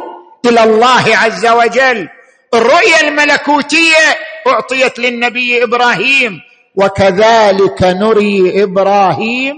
[0.45, 2.09] إلى الله عز وجل.
[2.53, 4.05] الرؤيه الملكوتية
[4.47, 6.39] أعطيت للنبي إبراهيم.
[6.75, 9.55] وكذلك نري إبراهيم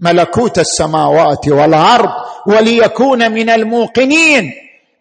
[0.00, 2.10] ملكوت السماوات والأرض
[2.46, 4.52] وليكون من الموقنين.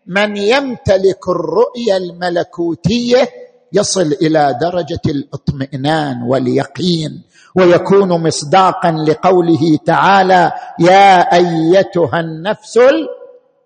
[0.07, 3.29] من يمتلك الرؤيه الملكوتية
[3.73, 7.23] يصل إلى درجة الاطمئنان واليقين
[7.55, 12.79] ويكون مصداقا لقوله تعالى يا أيتها النفس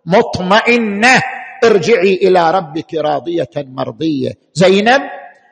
[0.07, 1.21] المطمئنه
[1.63, 4.31] ارجعي إلى ربك راضية مرضية.
[4.53, 5.01] زينب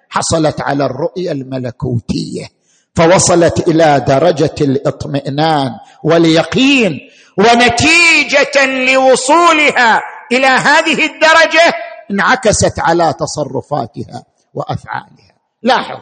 [0.10, 2.46] حصلت على الرؤية الملكوتية
[2.96, 5.72] فوصلت إلى درجة الاطمئنان
[6.04, 7.00] واليقين
[7.38, 11.74] ونتيجة لوصولها إلى هذه الدرجة
[12.12, 15.34] انعكست على تصرفاتها وأفعالها.
[15.64, 16.00] لاحظ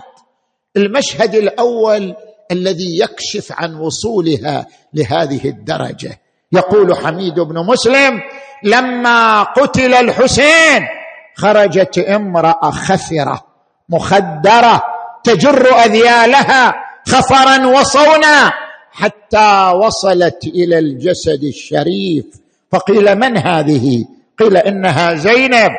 [0.78, 2.16] المشهد الأول
[2.52, 6.22] الذي يكشف عن وصولها لهذه الدرجة.
[6.52, 8.22] يقول حميد بن مسلم
[8.64, 10.88] لما قتل الحسين
[11.36, 13.44] خرجت امرأة خثره
[13.90, 14.84] مخدرة
[15.24, 16.74] تجر أذيالها
[17.08, 18.54] خفرا وصونا
[18.92, 22.26] حتى وصلت إلى الجسد الشريف.
[22.72, 24.06] فقيل من هذه؟
[24.40, 25.72] قيل إنها زينب.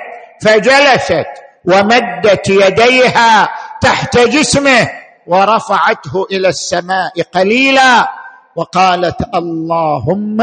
[0.42, 1.26] فجلست
[1.64, 3.48] ومدت يديها
[3.80, 4.88] تحت جسمه
[5.26, 8.08] ورفعته إلى السماء قليلا
[8.56, 10.38] وقالت اللهم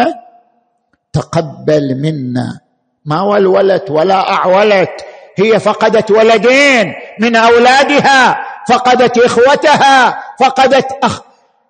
[1.13, 2.59] تقبل منا.
[3.05, 11.21] ما ولولت ولا اعولت هي فقدت ولدين من أولادها فقدت إخوتها فقدت أخ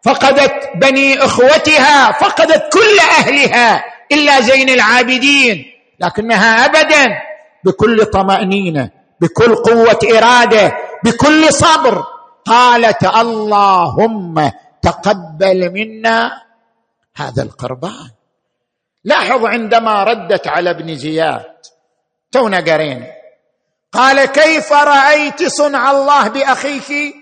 [0.03, 5.65] فقدت بني إخوتها فقدت كل أهلها إلا زين العابدين.
[5.99, 7.05] لكنها ابدا
[7.63, 8.89] بكل طمأنينة
[9.21, 10.73] بكل قوة إرادة
[11.03, 12.03] بكل صبر.
[12.45, 16.31] قالت اللهم تقبل منا
[17.15, 18.09] هذا القربان.
[19.03, 21.45] لاحظ عندما ردت على ابن زياد.
[22.31, 23.07] تونا قرينا
[23.93, 27.15] قال كيف رأيت صنع الله بأخيك؟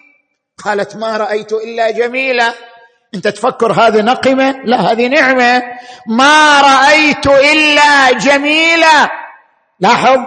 [0.66, 2.54] قالت ما رأيت إلا جميله
[3.16, 5.64] أنت تفكر هذه نقمة؟ لا هذه نعمة.
[6.08, 9.10] ما رأيت إلا جميله
[9.80, 10.20] لاحظ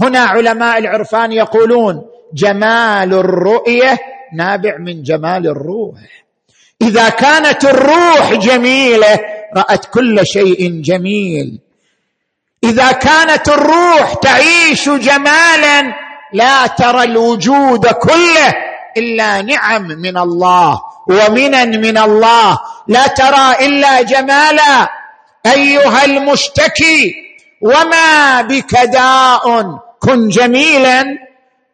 [0.00, 3.98] هنا علماء العرفان يقولون جمال الرؤية
[4.34, 5.98] نابع من جمال الروح.
[6.82, 11.58] إذا كانت الروح جميلة رأت كل شيء جميل.
[12.64, 15.94] إذا كانت الروح تعيش جمالا
[16.32, 18.54] لا ترى الوجود كله
[18.96, 22.58] إلا نعم من الله ومنا من الله.
[22.88, 24.88] لا ترى إلا جمالا.
[25.46, 27.14] أيها المشتكي
[27.60, 29.64] وما بك داء؟
[30.00, 31.04] كن جميلا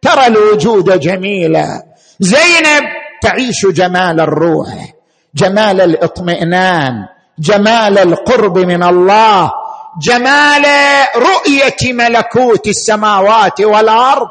[0.03, 1.83] ترى الوجود جميلا.
[2.21, 2.85] زينب
[3.23, 4.69] تعيش جمال الروح
[5.35, 7.07] جمال الاطمئنان.
[7.41, 9.53] جمال القرب من الله
[10.03, 10.67] جمال
[11.17, 14.29] رؤية ملكوت السماوات والأرض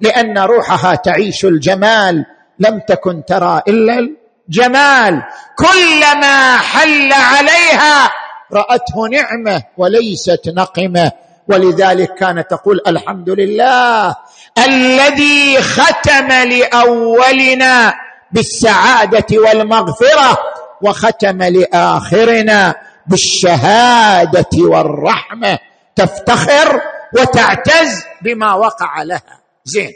[0.00, 2.26] لأن روحها تعيش الجمال
[2.58, 5.22] لم تكن ترى إلا الجمال.
[5.58, 8.10] كلما حل عليها
[8.52, 11.12] رأته نعمة وليست نقمة.
[11.48, 14.16] ولذلك كانت تقول الحمد لله
[14.58, 17.94] الذي ختم لأولنا
[18.32, 20.38] بالسعادة والمغفرة.
[20.82, 22.74] وختم لآخرنا
[23.06, 25.58] بالشهادة والرحمة.
[25.96, 26.80] تفتخر
[27.14, 29.42] وتعتز بما وقع لها.
[29.64, 29.92] زين.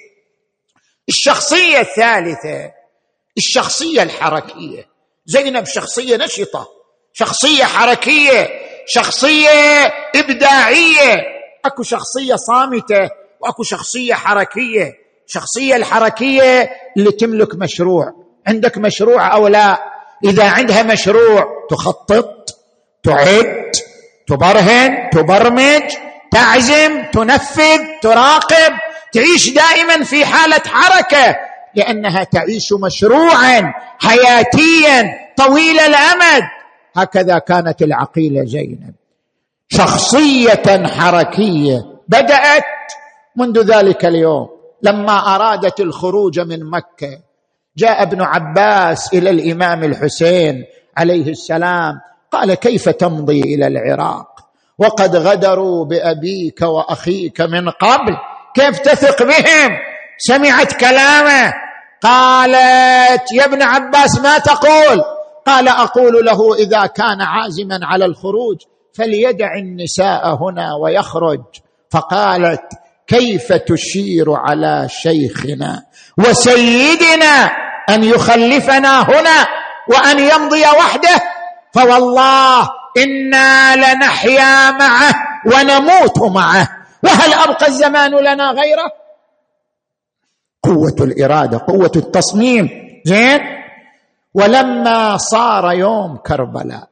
[1.08, 2.72] الشخصية الثالثة
[3.36, 4.88] الشخصية الحركية.
[5.26, 6.68] زينب شخصية نشطة
[7.12, 8.48] شخصية حركية
[8.86, 9.50] شخصية
[10.16, 11.24] إبداعية.
[11.64, 14.92] أكو شخصية صامتة وأكو شخصية حركية.
[15.26, 18.12] الشخصيه الحركية اللي تملك مشروع.
[18.46, 22.58] عندك مشروع أو لا؟ إذا عندها مشروع تخطط
[23.02, 23.72] تعد
[24.26, 25.82] تبرهن تبرمج
[26.30, 28.72] تعزم تنفذ تراقب
[29.12, 31.36] تعيش دائما في حالة حركة
[31.74, 36.42] لأنها تعيش مشروعا حياتيا طويل الأمد.
[36.96, 38.94] هكذا كانت العقيلة زينب.
[39.68, 42.64] شخصية حركية بدأت
[43.36, 44.48] منذ ذلك اليوم
[44.82, 47.18] لما أرادت الخروج من مكة.
[47.76, 50.64] جاء ابن عباس إلى الإمام الحسين
[50.96, 52.00] عليه السلام
[52.32, 54.28] قال كيف تمضي إلى العراق؟
[54.78, 58.16] وقد غدروا بأبيك وأخيك من قبل
[58.54, 59.78] كيف تثق بهم؟
[60.18, 61.52] سمعت كلامه.
[62.02, 65.02] قالت يا ابن عباس ما تقول؟
[65.46, 68.56] قال أقول له إذا كان عازما على الخروج
[68.94, 71.42] فليدع النساء هنا ويخرج.
[71.90, 72.62] فقالت
[73.06, 75.82] كيف تشير على شيخنا
[76.18, 79.46] وسيدنا أن يخلفنا هنا
[79.88, 81.20] وأن يمضي وحده
[81.72, 85.14] فوالله إنا لنحيا معه
[85.46, 86.68] ونموت معه.
[87.04, 88.92] وهل أبقى الزمان لنا غيره؟
[90.62, 92.68] قوة الإرادة قوة التصميم.
[93.04, 93.40] زين؟
[94.34, 96.88] ولما صار يوم كربلاء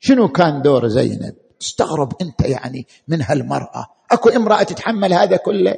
[0.00, 3.86] شنو كان دور زينب؟ تستغرب أنت يعني من هالمرأة.
[4.10, 5.74] أكو امرأة تتحمل هذا كله؟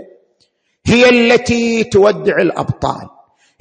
[0.87, 3.09] هي التي تودع الأبطال.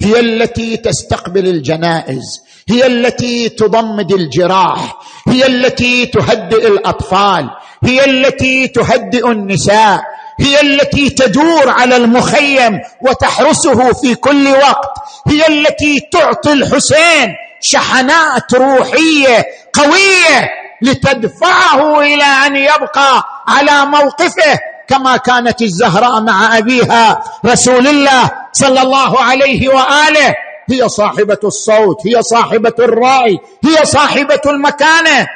[0.02, 4.96] هي التي تستقبل الجنائز هي التي تضمد الجراح
[5.28, 7.50] هي التي تهدئ الأطفال
[7.84, 10.00] هي التي تهدئ النساء
[10.40, 14.98] هي التي تدور على المخيم وتحرسه في كل وقت
[15.28, 17.28] هي التي تعطي الحسين
[17.60, 20.48] شحنات روحية قوية
[20.82, 28.30] لتدفعه إلى أن يبقى على موقفه كما كانت الزهراء مع أبيها رسول الله.
[28.52, 30.34] صلى الله عليه وآله.
[30.70, 35.26] هي صاحبة الصوت هي صاحبة الرأي هي صاحبة المكانه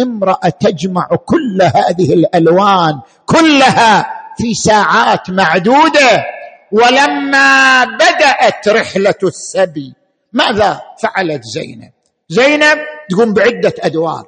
[0.00, 4.06] امرأة تجمع كل هذه الألوان كلها
[4.38, 6.24] في ساعات معدودة.
[6.72, 9.94] ولما بدأت رحلة السبي
[10.32, 11.92] ماذا فعلت زينب؟
[12.28, 12.78] زينب
[13.10, 14.26] تقوم بعدة أدوار.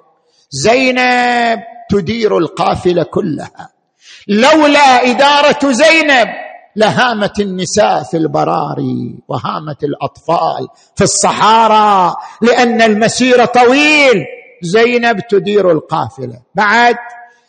[0.51, 1.61] زينب
[1.91, 3.71] تدير القافلة كلها.
[4.29, 6.29] لولا إدارة زينب
[6.81, 14.25] لهامت النساء في البراري وهامت الأطفال في الصحارى لأن المسير طويل.
[14.63, 16.41] زينب تدير القافلة.
[16.55, 16.97] بعد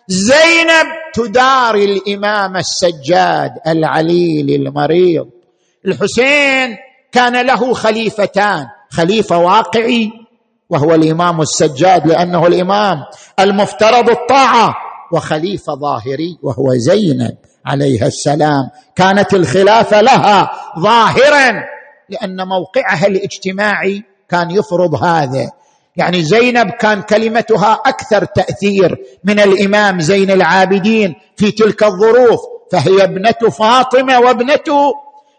[0.07, 5.27] زينب تداري الإمام السجاد العليل المريض.
[5.87, 6.77] الحسين
[7.11, 10.11] كان له خليفتان خليفة واقعي
[10.69, 13.03] وهو الإمام السجاد لأنه الإمام
[13.39, 14.75] المفترض الطاعة
[15.13, 17.37] وخليفة ظاهري وهو زينب.
[17.65, 18.69] عليها السلام.
[18.95, 21.63] كانت الخلافة لها ظاهرا
[22.09, 25.51] لأن موقعها الاجتماعي كان يفرض هذا.
[25.95, 32.39] يعني زينب كان كلمتها أكثر تأثير من الإمام زين العابدين في تلك الظروف.
[32.71, 34.93] فهي ابنة فاطمة وابنة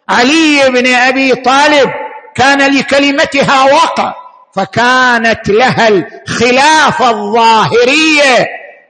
[0.09, 1.91] علي بن أبي طالب.
[2.35, 4.14] كان لكلمتها وقع
[4.55, 8.47] فكانت لها الخلافة الظاهرية.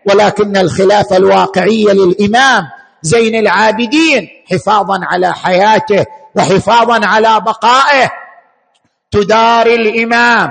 [0.06, 2.64] ولكن الخلافة الواقعية للإمام
[3.02, 8.10] زين العابدين حفاظا على حياته وحفاظا على بقائه.
[9.10, 10.48] تداري الإمام.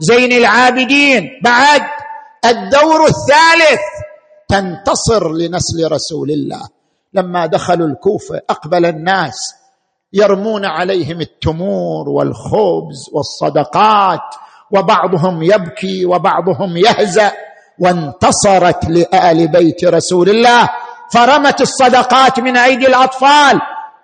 [0.00, 1.30] زين العابدين.
[1.44, 1.82] بعد
[2.44, 3.80] الدور الثالث.
[4.48, 6.68] تنتصر لنسل رسول الله.
[7.14, 9.54] لما دخلوا الكوفة أقبل الناس
[10.12, 14.34] يرمون عليهم التمور والخبز والصدقات
[14.70, 17.32] وبعضهم يبكي وبعضهم يهزأ.
[17.78, 20.68] وانتصرت لآل بيت رسول الله.
[21.12, 23.60] فرمت الصدقات من ايدي الأطفال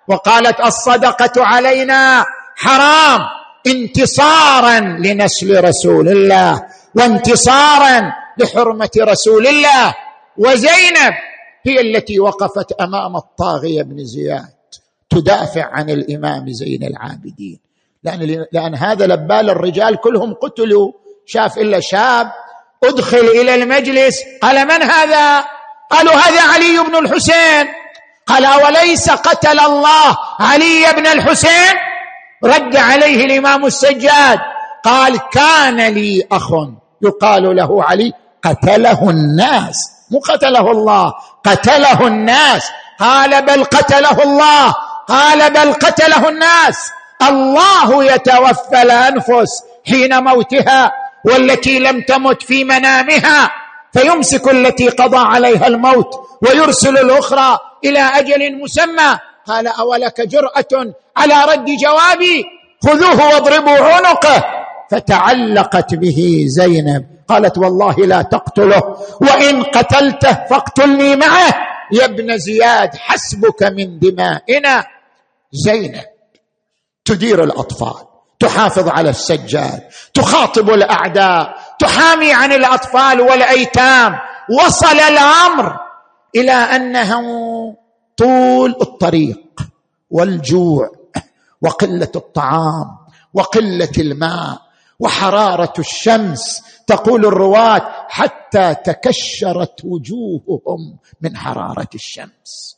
[0.07, 3.19] وقالت الصدقة علينا حرام
[3.67, 8.01] انتصارا لنسل رسول الله وانتصارا
[8.37, 9.95] لحرمة رسول الله
[10.37, 11.13] وزينب
[11.63, 14.53] هي التي وقفت أمام الطاغية بن زياد
[15.09, 17.59] تدافع عن الإمام زين العابدين.
[18.03, 20.91] لأن, لأن هذا لبال الرجال كلهم قتلوا.
[21.25, 22.31] شاف إلا شاب
[22.83, 24.23] أدخل إلى المجلس.
[24.41, 25.45] قال من هذا؟
[25.89, 27.67] قالوا هذا علي بن الحسين.
[28.27, 31.75] قال أوليس قتل الله علي بن الحسين؟
[32.43, 34.39] رد عليه الإمام السجاد.
[34.83, 36.49] قال كان لي أخ
[37.01, 38.13] يقال له علي.
[38.43, 39.91] قتله الناس.
[40.11, 41.13] مو قتله الله
[41.43, 42.71] قتله الناس.
[42.99, 44.73] قال بل قتله الله.
[45.07, 46.91] قال بل قتله الناس.
[47.21, 50.91] الله يتوفى الأنفس حين موتها
[51.25, 53.51] والتي لم تمت في منامها.
[53.93, 56.09] فيمسك التي قضى عليها الموت
[56.41, 59.19] ويرسل الأخرى إلى أجل مسمى.
[59.47, 62.43] قال أولك جرأة على رد جوابي؟
[62.83, 64.43] خذوه واضربوا عنقه.
[64.91, 67.05] فتعلقت به زينب.
[67.27, 71.53] قالت والله لا تقتله وإن قتلته فاقتلني معه.
[71.91, 74.85] يا ابن زياد حسبك من دمائنا.
[75.51, 76.05] زينب
[77.05, 78.05] تدير الأطفال
[78.39, 79.81] تحافظ على السجاد
[80.13, 84.19] تخاطب الأعداء تحامي عن الأطفال والأيتام.
[84.63, 85.79] وصل الأمر
[86.35, 87.21] إلى أنه
[88.17, 89.41] طول الطريق
[90.09, 90.89] والجوع
[91.61, 92.97] وقلة الطعام
[93.33, 94.61] وقلة الماء
[94.99, 96.61] وحرارة الشمس.
[96.87, 102.77] تقول الرواة حتى تكشرت وجوههم من حرارة الشمس.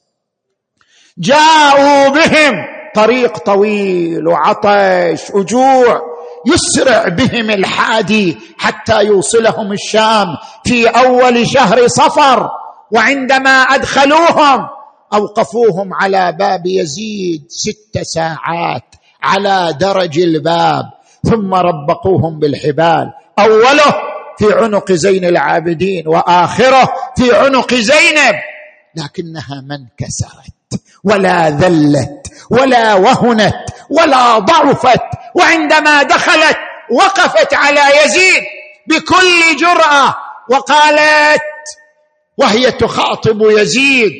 [1.17, 6.01] جاءوا بهم طريق طويل وعطش وجوع
[6.47, 10.27] يسرع بهم الحادي حتى يوصلهم الشام
[10.65, 12.49] في أول شهر صفر
[12.91, 14.67] وعندما أدخلوهم
[15.13, 20.85] أوقفوهم على باب يزيد ست ساعات على درج الباب
[21.23, 23.13] ثم ربقوهم بالحبال.
[23.39, 23.93] أوله
[24.37, 28.35] في عنق زين العابدين وآخره في عنق زينب.
[28.95, 35.01] لكنها ما انكسرت ولا ذلت ولا وهنت ولا ضعفت
[35.35, 36.57] وعندما دخلت
[36.91, 38.43] وقفت على يزيد
[38.87, 40.15] بكل جرأة
[40.49, 41.41] وقالت
[42.37, 44.13] وهي تخاطب يزيد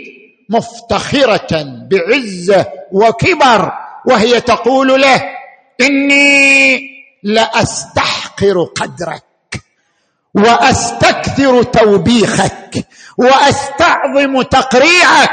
[0.50, 3.72] مفتخرة بعزة وكبر
[4.06, 5.22] وهي تقول له
[5.82, 6.80] إني
[7.24, 9.24] لأستحقر قدرك
[10.36, 12.86] وأستكثر توبيخك
[13.18, 15.30] وأستعظم تقريعك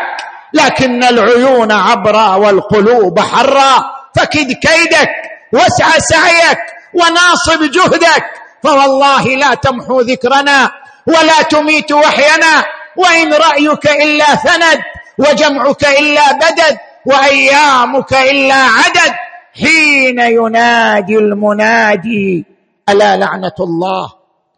[0.55, 3.98] لكن العيون عبرا والقلوب حرا.
[4.19, 5.11] فكد كيدك
[5.53, 6.59] واسعى سعيك
[6.95, 8.25] وناصب جهدك
[8.63, 10.71] فوالله لا تمحو ذكرنا
[11.07, 12.65] ولا تميت وحينا
[12.97, 14.79] وإن رأيك إلا ثند
[15.19, 19.15] وجمعك إلا بدد وأيامك إلا عدد
[19.61, 22.45] حين ينادي المنادي
[22.89, 24.13] ألا لعنة الله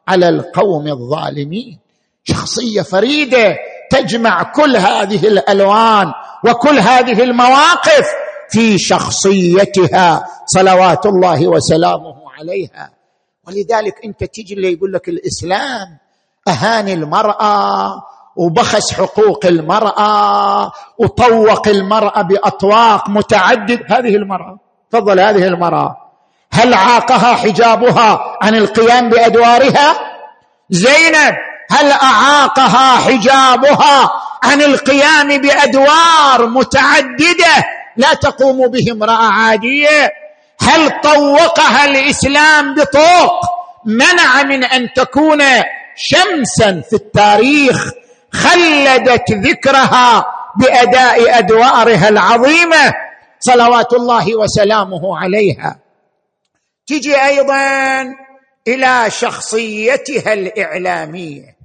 [0.08, 1.78] على القوم الظالمين؟
[2.24, 3.56] شخصية فريدة
[3.90, 6.12] تجمع كل هذه الألوان
[6.44, 8.06] وكل هذه المواقف
[8.50, 12.90] في شخصيتها صلوات الله وسلامه عليها.
[13.46, 15.98] ولذلك انت تجي اللي يقول لك الإسلام
[16.48, 18.02] أهان المرأة
[18.36, 23.80] وبخس حقوق المرأة وطوق المرأة بأطواق متعدد.
[23.88, 24.58] هذه المرأة
[24.90, 25.20] تفضل.
[25.20, 25.96] هذه المرأة
[26.52, 29.94] هل عاقها حجابها عن القيام بأدوارها؟
[30.70, 31.34] زينب
[31.70, 34.10] هل أعاقها حجابها
[34.42, 37.64] عن القيام بأدوار متعددة؟
[38.00, 40.12] لا تقوم به امرأة عادية.
[40.60, 43.40] هل طوقها الإسلام بطوق؟
[43.84, 45.42] منع من أن تكون
[45.96, 47.90] شمسا في التاريخ.
[48.32, 50.24] خلدت ذكرها
[50.56, 52.92] بأداء أدوارها العظيمة.
[53.40, 55.78] صلوات الله وسلامه عليها.
[56.86, 58.04] تجي أيضا
[58.68, 61.56] إلى شخصيتها الإعلامية.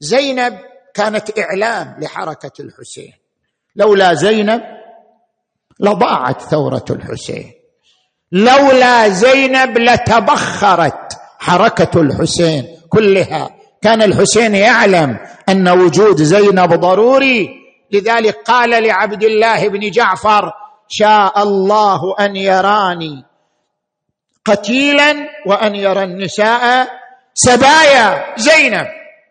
[0.00, 0.58] زينب
[0.94, 3.12] كانت إعلام لحركة الحسين.
[3.76, 4.77] لولا زينب
[5.80, 7.52] لضاعت ثورة الحسين.
[8.32, 13.50] لولا زينب لتبخرت حركة الحسين كلها.
[13.82, 15.18] كان الحسين يعلم
[15.48, 17.48] أن وجود زينب ضروري.
[17.92, 20.52] لذلك قال لعبد الله بن جعفر
[20.88, 23.24] شاء الله أن يراني
[24.44, 25.14] قتيلا
[25.46, 26.88] وأن يرى النساء
[27.34, 28.86] سبايا زينب.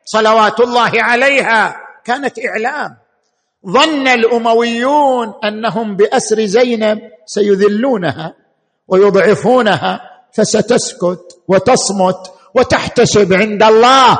[0.05, 1.75] صلوات الله عليها.
[2.05, 3.06] كانت إعلام.
[3.69, 8.33] ظن الأمويون أنهم بأسر زينب سيذلونها
[8.87, 10.01] ويضعفونها
[10.33, 14.17] فستسكت وتصمت وتحتسب عند الله.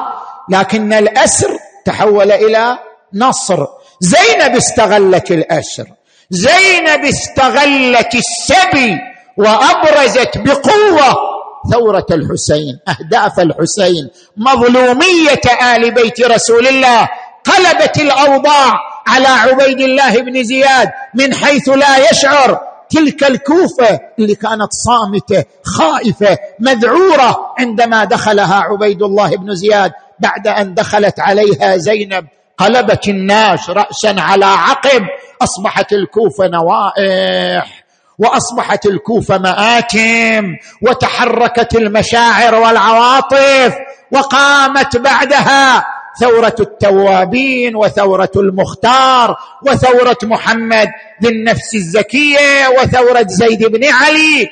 [0.49, 1.49] لكن الأسر
[1.85, 2.77] تحول إلى
[3.13, 3.65] نصر.
[4.01, 5.85] زينب استغلت الأسر.
[6.29, 8.97] زينب استغلت السبي
[9.37, 11.37] وأبرزت بقوة.
[11.73, 15.41] ثورة الحسين أهداف الحسين مظلومية
[15.75, 17.07] آل بيت رسول الله
[17.43, 18.73] قلبت الأوضاع.
[19.07, 22.59] على عبيد الله بن زياد من حيث لا يشعر.
[22.89, 29.91] تلك الكوفة اللي كانت صامتة خائفة مذعورة عندما دخلها عبيد الله بن زياد.
[30.19, 32.27] بعد أن دخلت عليها زينب
[32.57, 35.01] قلبت الناس راسا على عقب.
[35.41, 37.83] أصبحت الكوفة نوائح
[38.19, 43.75] وأصبحت الكوفة مآتم وتحركت المشاعر والعواطف
[44.11, 45.85] وقامت بعدها.
[46.19, 49.37] ثورة التوابين وثورة المختار
[49.67, 50.87] وثورة محمد
[51.23, 54.47] ذي النفس الزكية وثورة زيد بن علي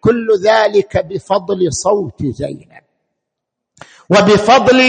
[0.00, 2.84] كل ذلك بفضل صوت زينب
[4.10, 4.80] وبفضل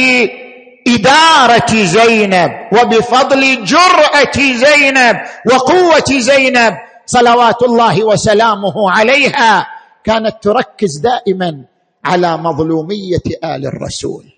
[0.87, 5.15] إدارة زينب وبفضل جرأة زينب
[5.51, 6.73] وقوة زينب
[7.05, 9.67] صلوات الله وسلامه عليها
[10.03, 11.63] كانت تركز دائما
[12.05, 14.34] على مظلومية آل الرسول.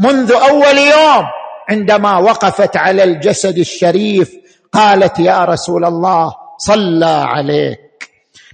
[0.00, 1.24] منذ أول يوم
[1.70, 4.32] عندما وقفت على الجسد الشريف
[4.72, 7.80] قالت يا رسول الله صلى عليك.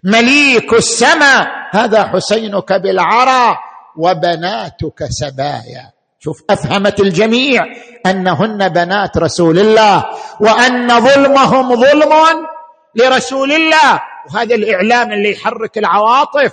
[0.04, 3.56] مليك السماء هذا حسينك بالعرى
[3.96, 5.92] وبناتك سبايا.
[6.18, 7.64] شوف أفهمت الجميع
[8.06, 10.04] أنهن بنات رسول الله
[10.40, 12.12] وأن ظلمهم ظلم
[12.94, 14.00] لرسول الله.
[14.30, 16.52] وهذا الإعلام اللي يحرك العواطف.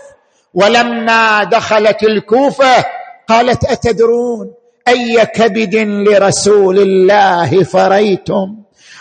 [0.54, 2.86] ولما دخلت الكوفة
[3.28, 4.54] قالت أتدرون
[4.88, 8.56] أي كبد لرسول الله فريتم؟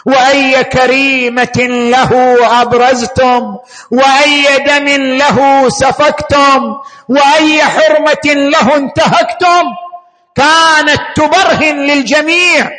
[0.06, 1.58] وأي كريمة
[1.90, 3.56] له أبرزتم؟
[3.90, 6.74] وأي دم له سفكتم؟
[7.08, 9.62] وأي حرمة له انتهكتم؟
[10.34, 12.70] كانت تبرهن للجميع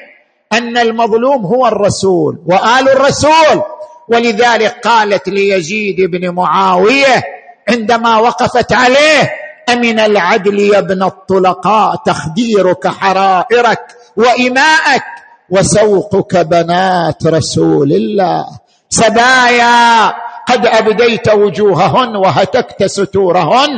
[0.53, 3.61] أن المظلوم هو الرسول وآل الرسول.
[4.07, 7.23] ولذلك قالت ليزيد بن معاوية
[7.69, 15.03] عندما وقفت عليه أمن العدل يا ابن الطلقاء تخديرك حرائرك وإماءك
[15.49, 18.45] وسوقك بنات رسول الله.
[18.89, 20.07] سبايا
[20.47, 23.69] قد أبديت وجوههن وهتكت ستورهن.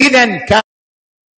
[0.00, 0.38] اذا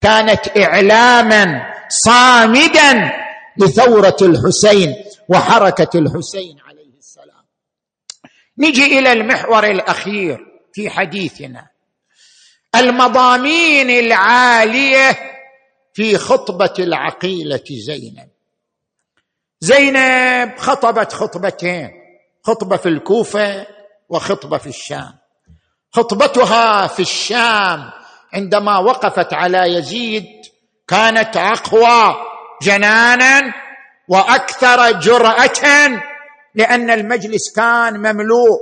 [0.01, 3.13] كانت إعلاما صامدا
[3.57, 4.95] لثورة الحسين
[5.29, 7.45] وحركة الحسين عليه السلام.
[8.59, 10.39] نجي إلى المحور الأخير
[10.73, 11.67] في حديثنا.
[12.75, 15.19] المضامين العالية
[15.95, 18.29] في خطبة العقيلة زينب.
[19.61, 21.91] زينب خطبت خطبتين
[22.43, 23.67] خطبة في الكوفة
[24.09, 25.13] وخطبة في الشام.
[25.93, 27.91] خطبتها في الشام
[28.33, 30.27] عندما وقفت على يزيد
[30.89, 32.17] كانت أقوى
[32.63, 33.55] جنانا
[34.09, 36.03] وأكثر جرأة
[36.55, 38.61] لأن المجلس كان مملوء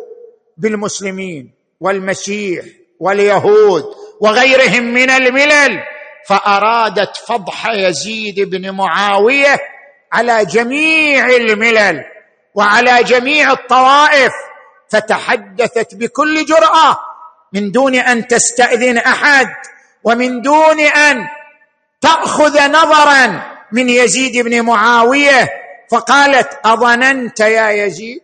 [0.56, 2.64] بالمسلمين والمسيح.
[3.00, 3.84] واليهود
[4.20, 5.78] وغيرهم من الملل
[6.28, 9.58] فأرادت فضح يزيد بن معاوية
[10.12, 12.04] على جميع الملل
[12.54, 14.32] وعلى جميع الطوائف
[14.90, 16.96] فتحدثت بكل جرأة
[17.52, 19.48] من دون أن تستأذن أحد
[20.04, 21.28] ومن دون أن
[22.00, 23.42] تأخذ نظرا
[23.72, 25.48] من يزيد بن معاوية
[25.90, 28.20] فقالت أظننت يا يزيد؟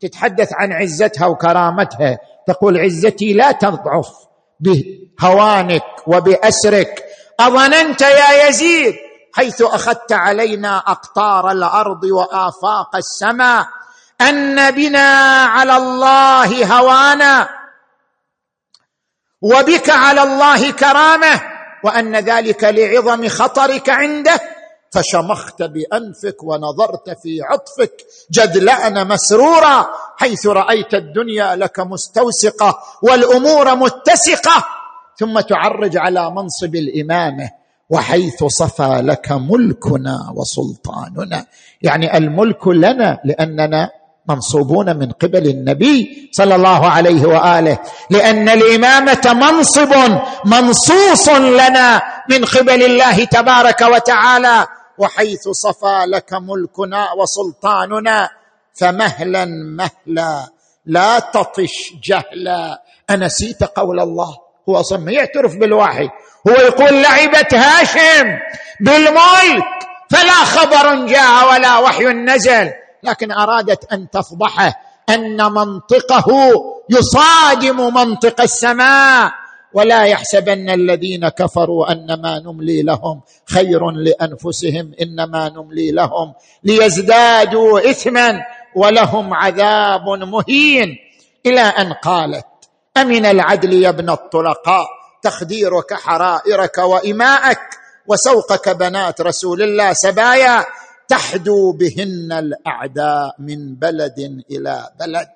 [0.00, 2.18] تتحدث عن عزتها وكرامتها.
[2.52, 4.08] تقول عزتي لا تضعف
[4.60, 7.04] بهوانك وبأسرك.
[7.40, 8.94] أظننت يا يزيد
[9.34, 13.66] حيث أخذت علينا أقطار الأرض وآفاق السماء
[14.20, 17.48] أن بنا على الله هوانا
[19.42, 21.40] وبك على الله كرامة
[21.84, 24.40] وأن ذلك لعظم خطرك عنده
[24.90, 27.92] فشمخت بأنفك ونظرت في عطفك.
[28.30, 29.86] جدلان مسرورا
[30.16, 34.64] حيث رأيت الدنيا لك مستوسقة والأمور متسقة.
[35.18, 37.50] ثم تعرج على منصب الامامه
[37.90, 41.46] وحيث صفى لك ملكنا وسلطاننا.
[41.82, 43.90] يعني الملك لنا لأننا
[44.28, 47.78] منصوبون من قبل النبي صلى الله عليه وآله.
[48.10, 49.94] لأن الإمامة منصب
[50.44, 54.66] منصوص لنا من قبل الله تبارك وتعالى.
[55.00, 58.28] وحيث صفى لك ملكنا وسلطاننا
[58.80, 59.44] فمهلا
[59.76, 60.48] مهلا
[60.86, 62.82] لا تطش جهلا.
[63.10, 64.36] انسيت قول الله.
[64.68, 66.08] هو أصلا ما يعترف بالوحي
[66.48, 68.38] هو يقول لعبت هاشم
[68.80, 69.64] بالملك
[70.10, 72.70] فلا خبر جاء ولا وحي نزل.
[73.02, 74.74] لكن أرادت أن تفضحه
[75.08, 76.26] أن منطقه
[76.90, 79.32] يصادم منطق السماء.
[79.74, 88.40] ولا يحسبن الذين كفروا أنما نملي لهم خير لأنفسهم إنما نملي لهم ليزدادوا اثما
[88.76, 90.96] ولهم عذاب مهين.
[91.46, 92.46] إلى أن قالت
[92.96, 94.86] أمن العدل يا ابن الطلقاء؟
[95.22, 97.60] تخديرك حرائرك وإماءك
[98.06, 100.64] وسوقك بنات رسول الله سبايا
[101.08, 105.28] تحدو بهن الأعداء من بلد إلى بلد.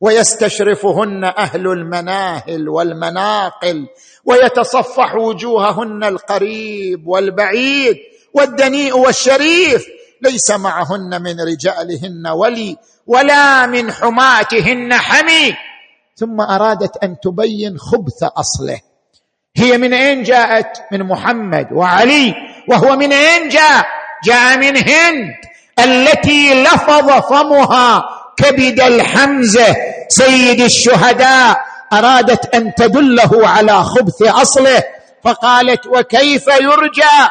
[0.00, 3.86] ويستشرفهن أهل المناهل والمناقل
[4.24, 7.96] ويتصفح وجوههن القريب والبعيد
[8.34, 9.86] والدنيء والشريف.
[10.22, 12.76] ليس معهن من رجالهن ولي
[13.06, 15.54] ولا من حماتهن حمي.
[16.16, 18.80] ثم أرادت أن تبين خبث أصله.
[19.56, 22.34] هي من أين جاءت؟ من محمد وعلي.
[22.68, 23.86] وهو من أين جاء؟
[24.24, 25.34] جاء من هند
[25.78, 29.76] التي لفظ فمها كبد الحمزة
[30.08, 31.60] سيد الشهداء
[31.92, 34.82] أرادت أن تدله على خبث أصله
[35.24, 37.28] فقالت وكيف يرجى؟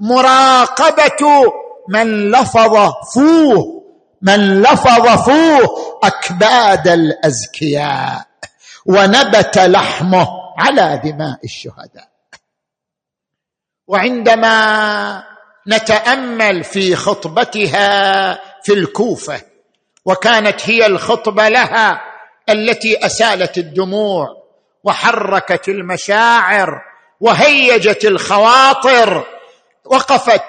[0.00, 1.52] مراقبة
[1.88, 3.82] من لفظ فوه
[4.22, 8.26] من لفظ فوه أكباد الأزكياء
[8.86, 10.28] ونبت لحمه
[10.58, 12.08] على دماء الشهداء.
[13.86, 15.24] وعندما
[15.68, 19.51] نتأمل في خطبتها في الكوفة
[20.04, 22.00] وكانت هي الخطبة لها
[22.48, 24.26] التي أسالت الدموع
[24.84, 26.82] وحركت المشاعر
[27.20, 29.26] وهيجت الخواطر
[29.84, 30.42] وقفت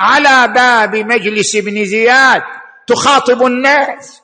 [0.00, 2.42] على باب مجلس ابن زياد
[2.86, 4.22] تخاطب الناس.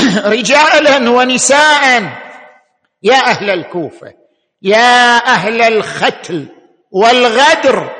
[0.34, 2.02] رجالا ونساء
[3.02, 4.14] يا أهل الكوفة
[4.62, 6.46] يا أهل الختل
[6.90, 7.90] والغدر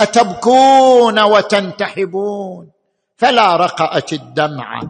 [0.00, 2.70] أتبكون وتنتحبون؟
[3.20, 4.82] فلا رقأت الدمعه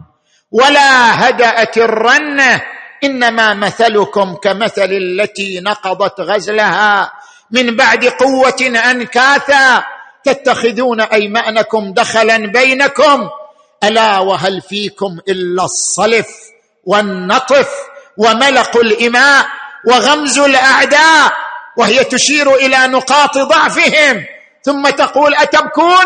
[0.51, 2.61] ولا هدأت الرنه
[3.03, 7.11] إنما مثلكم كمثل التي نقضت غزلها
[7.51, 9.83] من بعد قوة أنكاثا.
[10.23, 13.29] تتخذون أيمانكم دخلا بينكم.
[13.83, 16.27] ألا وهل فيكم إلا الصلف
[16.85, 17.69] والنطف
[18.17, 19.45] وملق الإماء
[19.87, 21.31] وغمز الأعداء
[21.77, 24.25] وهي تشير إلى نقاط ضعفهم.
[24.63, 26.05] ثم تقول أتبكون؟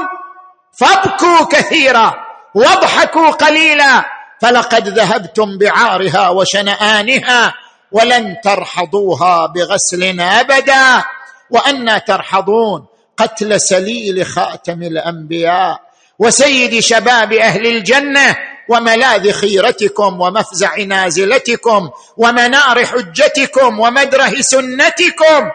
[0.75, 2.13] فابكوا كثيرا
[2.55, 4.05] واضحكوا قليلا
[4.41, 7.53] فلقد ذهبتم بعارها وشنآنها
[7.91, 11.03] ولن ترحضوها بغسل أبدا
[11.49, 12.85] وأنا ترحضون
[13.17, 15.81] قتل سليل خاتم الأنبياء
[16.19, 18.35] وسيد شباب أهل الجنة
[18.69, 25.51] وملاذ خيرتكم ومفزع نازلتكم ومنار حجتكم ومدره سنتكم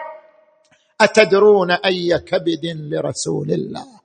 [1.01, 4.00] أتدرون أي كبد لرسول الله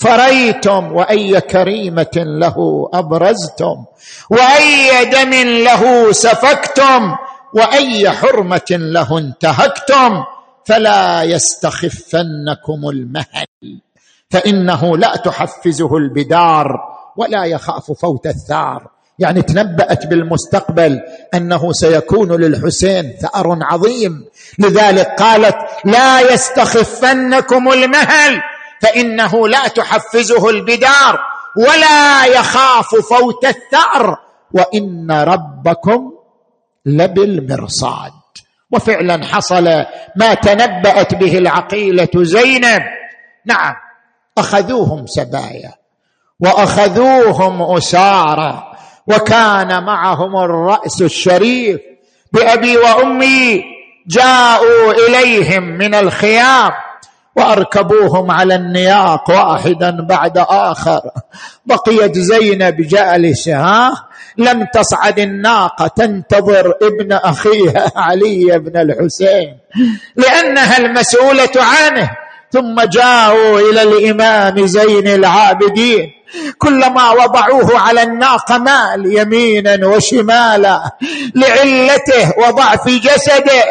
[0.00, 3.84] فريتم وأي كريمة له أبرزتم
[4.30, 5.30] وأي دم
[5.64, 7.16] له سفكتم
[7.54, 10.24] وأي حرمة له انتهكتم
[10.64, 13.80] فلا يستخفنكم المهل
[14.30, 16.66] فإنه لا تحفزه البدار
[17.16, 18.86] ولا يخاف فوت الثار
[19.18, 21.00] يعني تنبأت بالمستقبل
[21.34, 24.24] أنه سيكون للحسين ثأر عظيم
[24.58, 28.40] لذلك قالت لا يستخفنكم المهل
[28.82, 31.20] فإنه لا تحفزه البدار
[31.56, 34.16] ولا يخاف فوت الثأر
[34.52, 36.12] وإن ربكم
[36.86, 38.12] لبالمرصاد.
[38.72, 39.64] وفعلا حصل
[40.16, 42.82] ما تنبأت به العقيلة زينب.
[43.46, 43.74] نعم
[44.38, 45.74] أخذوهم سبايا
[46.40, 48.72] وأخذوهم أسارى
[49.06, 51.80] وكان معهم الرأس الشريف
[52.32, 53.62] بأبي وأمي
[54.06, 56.70] جاءوا إليهم من الخيام.
[57.36, 61.00] وأركبوهم على النياق واحدا بعد آخر.
[61.66, 63.90] بقيت زينب جالسة
[64.38, 69.58] لم تصعد الناقة تنتظر ابن أخيها علي بن الحسين.
[70.16, 72.10] لأنها المسؤولة عنه.
[72.52, 76.10] ثم جاءوا إلى الإمام زين العابدين.
[76.58, 80.96] كلما وضعوه على الناقه مال يمينا وشمالا
[81.34, 83.62] لعلته وضعف جسده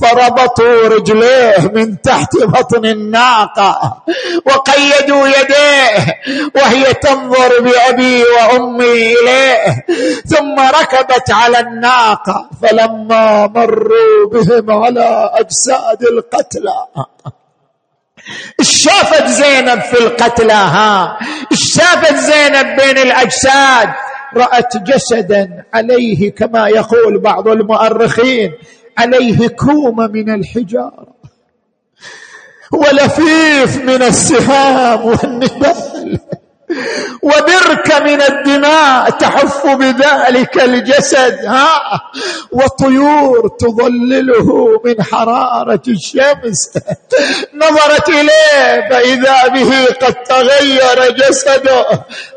[0.00, 4.02] فربطوا رجليه من تحت بطن الناقة
[4.46, 6.14] وقيدوا يديه
[6.56, 9.84] وهي تنظر بأبي وأمي إليه
[10.26, 16.74] ثم ركبت على الناقة فلما مروا بهم على أجساد القتلى.
[18.60, 21.18] شافت زينب في القتلى ها.
[21.52, 23.88] شافت زينب بين الأجساد.
[24.36, 28.52] رأت جسدا عليه كما يقول بعض المؤرخين
[28.98, 31.06] عليه كومه من الحجارة
[32.72, 36.18] ولفيف من السهام والنبال
[37.22, 42.00] وبركة من الدماء تحف بذلك الجسد ها؟
[42.52, 46.70] وطيور تظلله من حرارة الشمس.
[47.54, 51.86] نظرت إليه فإذا به قد تغير جسده.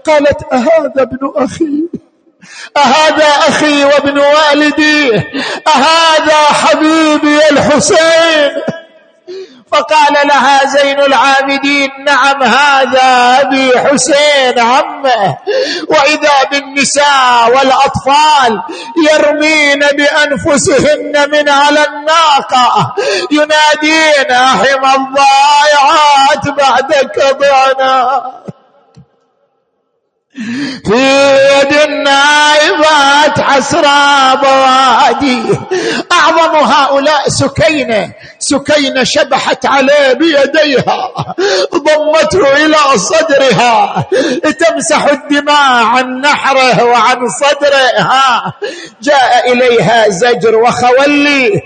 [0.06, 1.84] قالت أهذا ابن أخي؟
[2.78, 5.16] أهذا أخي وابن والدي؟
[5.68, 8.52] أهذا حبيبي الحسين؟
[9.72, 15.38] فقال لها زين العابدين نعم هذا أبي حسين عمه
[15.90, 18.62] وإذا بالنساء والأطفال
[19.12, 22.94] يرمين بأنفسهن من على الناقة
[23.32, 28.22] ينادين أحم الضائعات بعدك ضعنا
[30.86, 35.42] في يد النائبات حسرى بوادي.
[36.12, 38.12] أعظم هؤلاء سكينة.
[38.40, 41.12] سكينة شبحت عليه بيديها.
[41.76, 44.06] ضمته إلى صدرها.
[44.60, 48.54] تمسح الدماء عن نحره وعن صدره
[49.02, 51.62] جاء إليها زجر وخولي.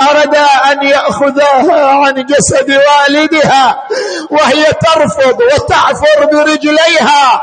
[0.00, 0.34] أراد
[0.70, 3.82] أن يأخذها عن جسد والدها.
[4.30, 7.42] وهي ترفض وتعفر برجليها.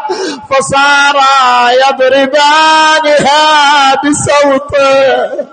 [0.71, 3.41] فصارا يضربانها
[3.95, 5.47] بصوته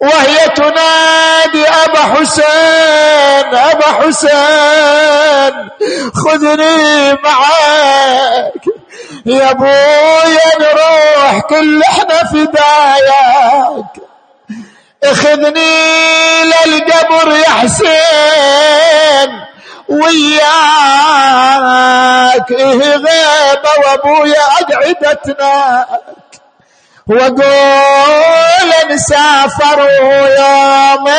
[0.00, 5.68] وهي تنادي أبا حسين أبا حسين
[6.14, 8.64] خذني معك
[9.26, 13.92] يا أبويا نروح كل إحنا فداياك
[15.04, 15.72] اخذني
[16.44, 19.30] للقبر يا حسين.
[19.88, 20.48] وياك
[22.50, 25.86] إيه غيبة وابويا أقعدتنا.
[27.06, 29.78] وقول نسافر
[31.00, 31.14] يومين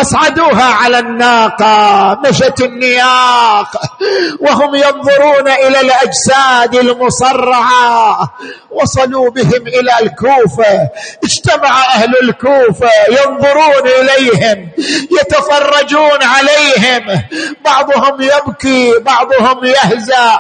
[0.02, 3.82] أصعدوها على الناقة مشت النياق.
[4.40, 8.34] وهم ينظرون إلى الأجساد المصرعة.
[8.72, 10.90] وصلوا بهم إلى الكوفة.
[11.24, 14.70] اجتمع أهل الكوفة ينظرون إليهم
[15.12, 17.22] يتفرجون عليهم.
[17.66, 20.40] بعضهم يبكي بعضهم يهزأ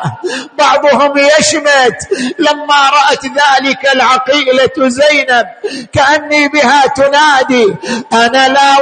[0.57, 1.97] بعضهم يشمت.
[2.39, 5.45] لما رأت ذلك العقيلة زينب
[5.93, 7.76] كأني بها تنادي
[8.14, 8.80] أنا لا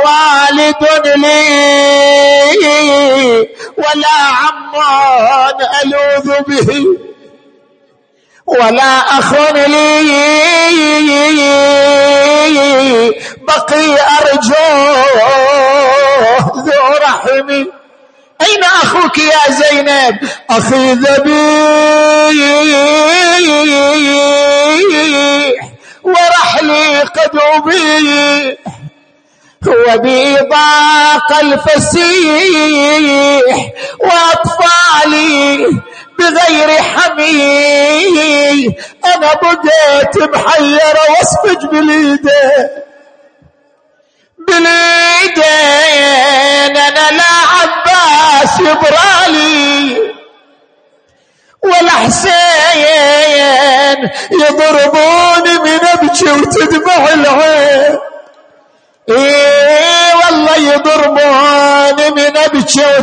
[1.16, 1.48] لي
[3.78, 4.74] ولا عم
[5.84, 6.70] ألوذ به
[8.48, 10.04] ولا اخ لي
[13.48, 15.18] بقي ارجوه
[16.56, 17.66] ذو رحمي
[18.42, 20.18] أين أخوك يا زينب؟
[20.50, 21.38] أخي ذبيح
[26.04, 28.77] ورحلي قد أبيح.
[29.68, 32.44] وبي ضاق الفسيح
[34.00, 35.82] وأطفالي
[36.20, 38.68] بغير حمي
[39.06, 42.68] أنا بقيت محيرة واصفج باليدين
[44.48, 49.98] باليدين أنا لا عباس يبرالي
[51.64, 54.00] ولا حسين.
[54.32, 57.98] يضربوني من أبكي وتدمع العين.
[59.10, 63.02] إيه والله يضربوني من أبكي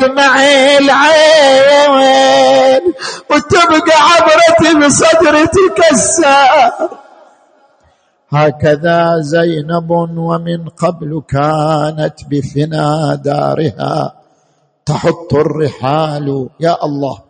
[0.00, 0.34] تدمع
[0.78, 2.00] العين
[3.30, 6.72] وتبقى عبرتي بصدري تكسر.
[8.32, 14.14] هكذا زينب ومن قبل كانت بفنا دارها.
[14.86, 17.29] تحط الرحال يا الله.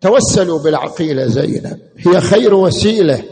[0.00, 1.78] توسلوا بالعقيلة زينب.
[1.98, 3.22] هي خير وسيلة.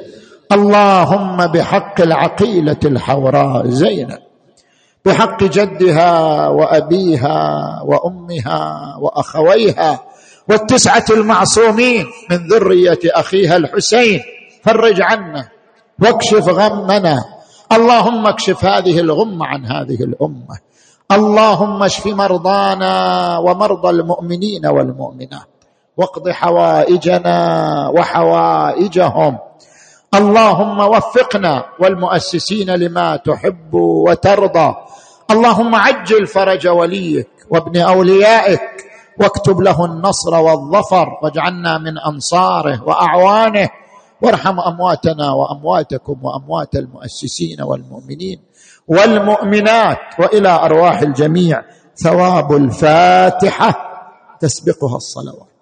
[0.52, 4.18] اللهم بحق العقيلة الحوراء زينب.
[5.04, 7.40] بحق جدها وأبيها
[7.84, 10.00] وأمها وأخويها
[10.48, 14.20] والتسعة المعصومين من ذرية أخيها الحسين.
[14.62, 15.48] فرج عنا
[16.02, 17.24] واكشف غمنا.
[17.72, 20.58] اللهم اكشف هذه الغمه عن هذه الأمة.
[21.12, 25.55] اللهم اشف مرضانا ومرضى المؤمنين والمؤمنات.
[25.96, 27.38] واقض حوائجنا
[27.88, 29.38] وحوائجهم.
[30.14, 34.74] اللهم وفقنا والمؤسسين لما تحب وترضى.
[35.30, 38.60] اللهم عجل فرج وليك وابن أوليائك
[39.20, 43.68] واكتب له النصر والظفر واجعلنا من أنصاره وأعوانه.
[44.22, 48.40] وارحم أمواتنا وأمواتكم وأموات المؤسسين والمؤمنين
[48.88, 51.62] والمؤمنات وإلى أرواح الجميع.
[51.96, 53.74] ثواب الفاتحة
[54.40, 55.55] تسبقها الصلوات.